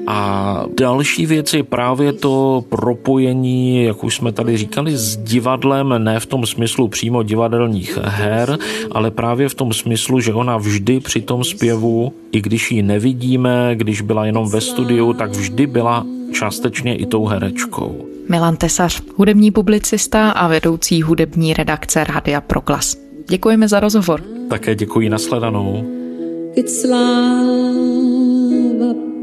A 0.07 0.65
další 0.77 1.25
věc 1.25 1.53
je 1.53 1.63
právě 1.63 2.13
to 2.13 2.65
propojení, 2.69 3.83
jak 3.83 4.03
už 4.03 4.15
jsme 4.15 4.31
tady 4.31 4.57
říkali, 4.57 4.97
s 4.97 5.17
divadlem, 5.17 6.03
ne 6.03 6.19
v 6.19 6.25
tom 6.25 6.45
smyslu 6.45 6.87
přímo 6.87 7.23
divadelních 7.23 7.97
her, 8.01 8.57
ale 8.91 9.11
právě 9.11 9.49
v 9.49 9.55
tom 9.55 9.73
smyslu, 9.73 10.19
že 10.19 10.33
ona 10.33 10.57
vždy 10.57 10.99
při 10.99 11.21
tom 11.21 11.43
zpěvu, 11.43 12.13
i 12.31 12.41
když 12.41 12.71
ji 12.71 12.81
nevidíme, 12.83 13.71
když 13.73 14.01
byla 14.01 14.25
jenom 14.25 14.49
ve 14.49 14.61
studiu, 14.61 15.13
tak 15.13 15.31
vždy 15.31 15.67
byla 15.67 16.05
částečně 16.33 16.95
i 16.95 17.05
tou 17.05 17.25
herečkou. 17.25 18.05
Milan 18.29 18.57
Tesař, 18.57 19.01
hudební 19.15 19.51
publicista 19.51 20.31
a 20.31 20.47
vedoucí 20.47 21.01
hudební 21.01 21.53
redakce 21.53 22.03
Rádia 22.03 22.41
Proglas. 22.41 22.97
Děkujeme 23.29 23.67
za 23.67 23.79
rozhovor. 23.79 24.34
Také 24.49 24.75
děkuji, 24.75 25.09
nasledanou. 25.09 25.83
Keď 26.55 26.69
sláva 26.69 26.95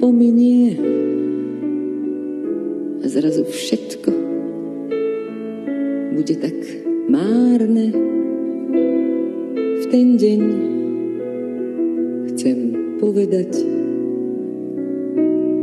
pominie 0.01 0.77
a 3.01 3.09
zrazu 3.09 3.45
všetko 3.45 4.11
bude 6.13 6.35
tak 6.37 6.55
márne 7.09 7.89
v 9.81 9.85
ten 9.89 10.21
deň 10.21 10.41
chcem 12.37 12.59
povedať 13.01 13.65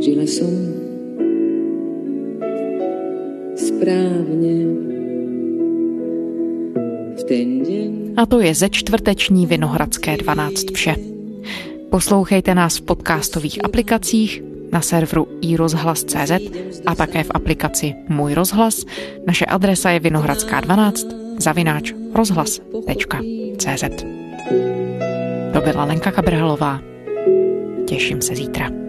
žila 0.00 0.24
som 0.24 0.52
správne. 3.80 4.56
V 7.16 7.22
ten 7.28 7.48
deň 7.64 7.79
a 8.20 8.26
to 8.26 8.40
je 8.40 8.54
ze 8.54 8.68
čtvrteční 8.68 9.46
Vinohradské 9.46 10.16
12 10.16 10.64
vše. 10.74 10.94
Poslouchejte 11.90 12.54
nás 12.54 12.76
v 12.76 12.82
podcastových 12.82 13.64
aplikacích, 13.64 14.42
na 14.72 14.80
serveru 14.80 15.28
iRozhlas.cz 15.40 16.32
a 16.86 16.94
také 16.94 17.24
v 17.24 17.30
aplikaci 17.34 17.94
Můj 18.08 18.34
rozhlas. 18.34 18.84
Naše 19.26 19.44
adresa 19.44 19.90
je 19.90 20.00
vinohradská12 20.00 21.14
zavináč 21.38 21.92
rozhlas.cz 22.14 23.84
To 25.52 25.60
byla 25.60 25.84
Lenka 25.84 26.10
Kabrhalová. 26.10 26.80
Těším 27.86 28.22
se 28.22 28.36
zítra. 28.36 28.79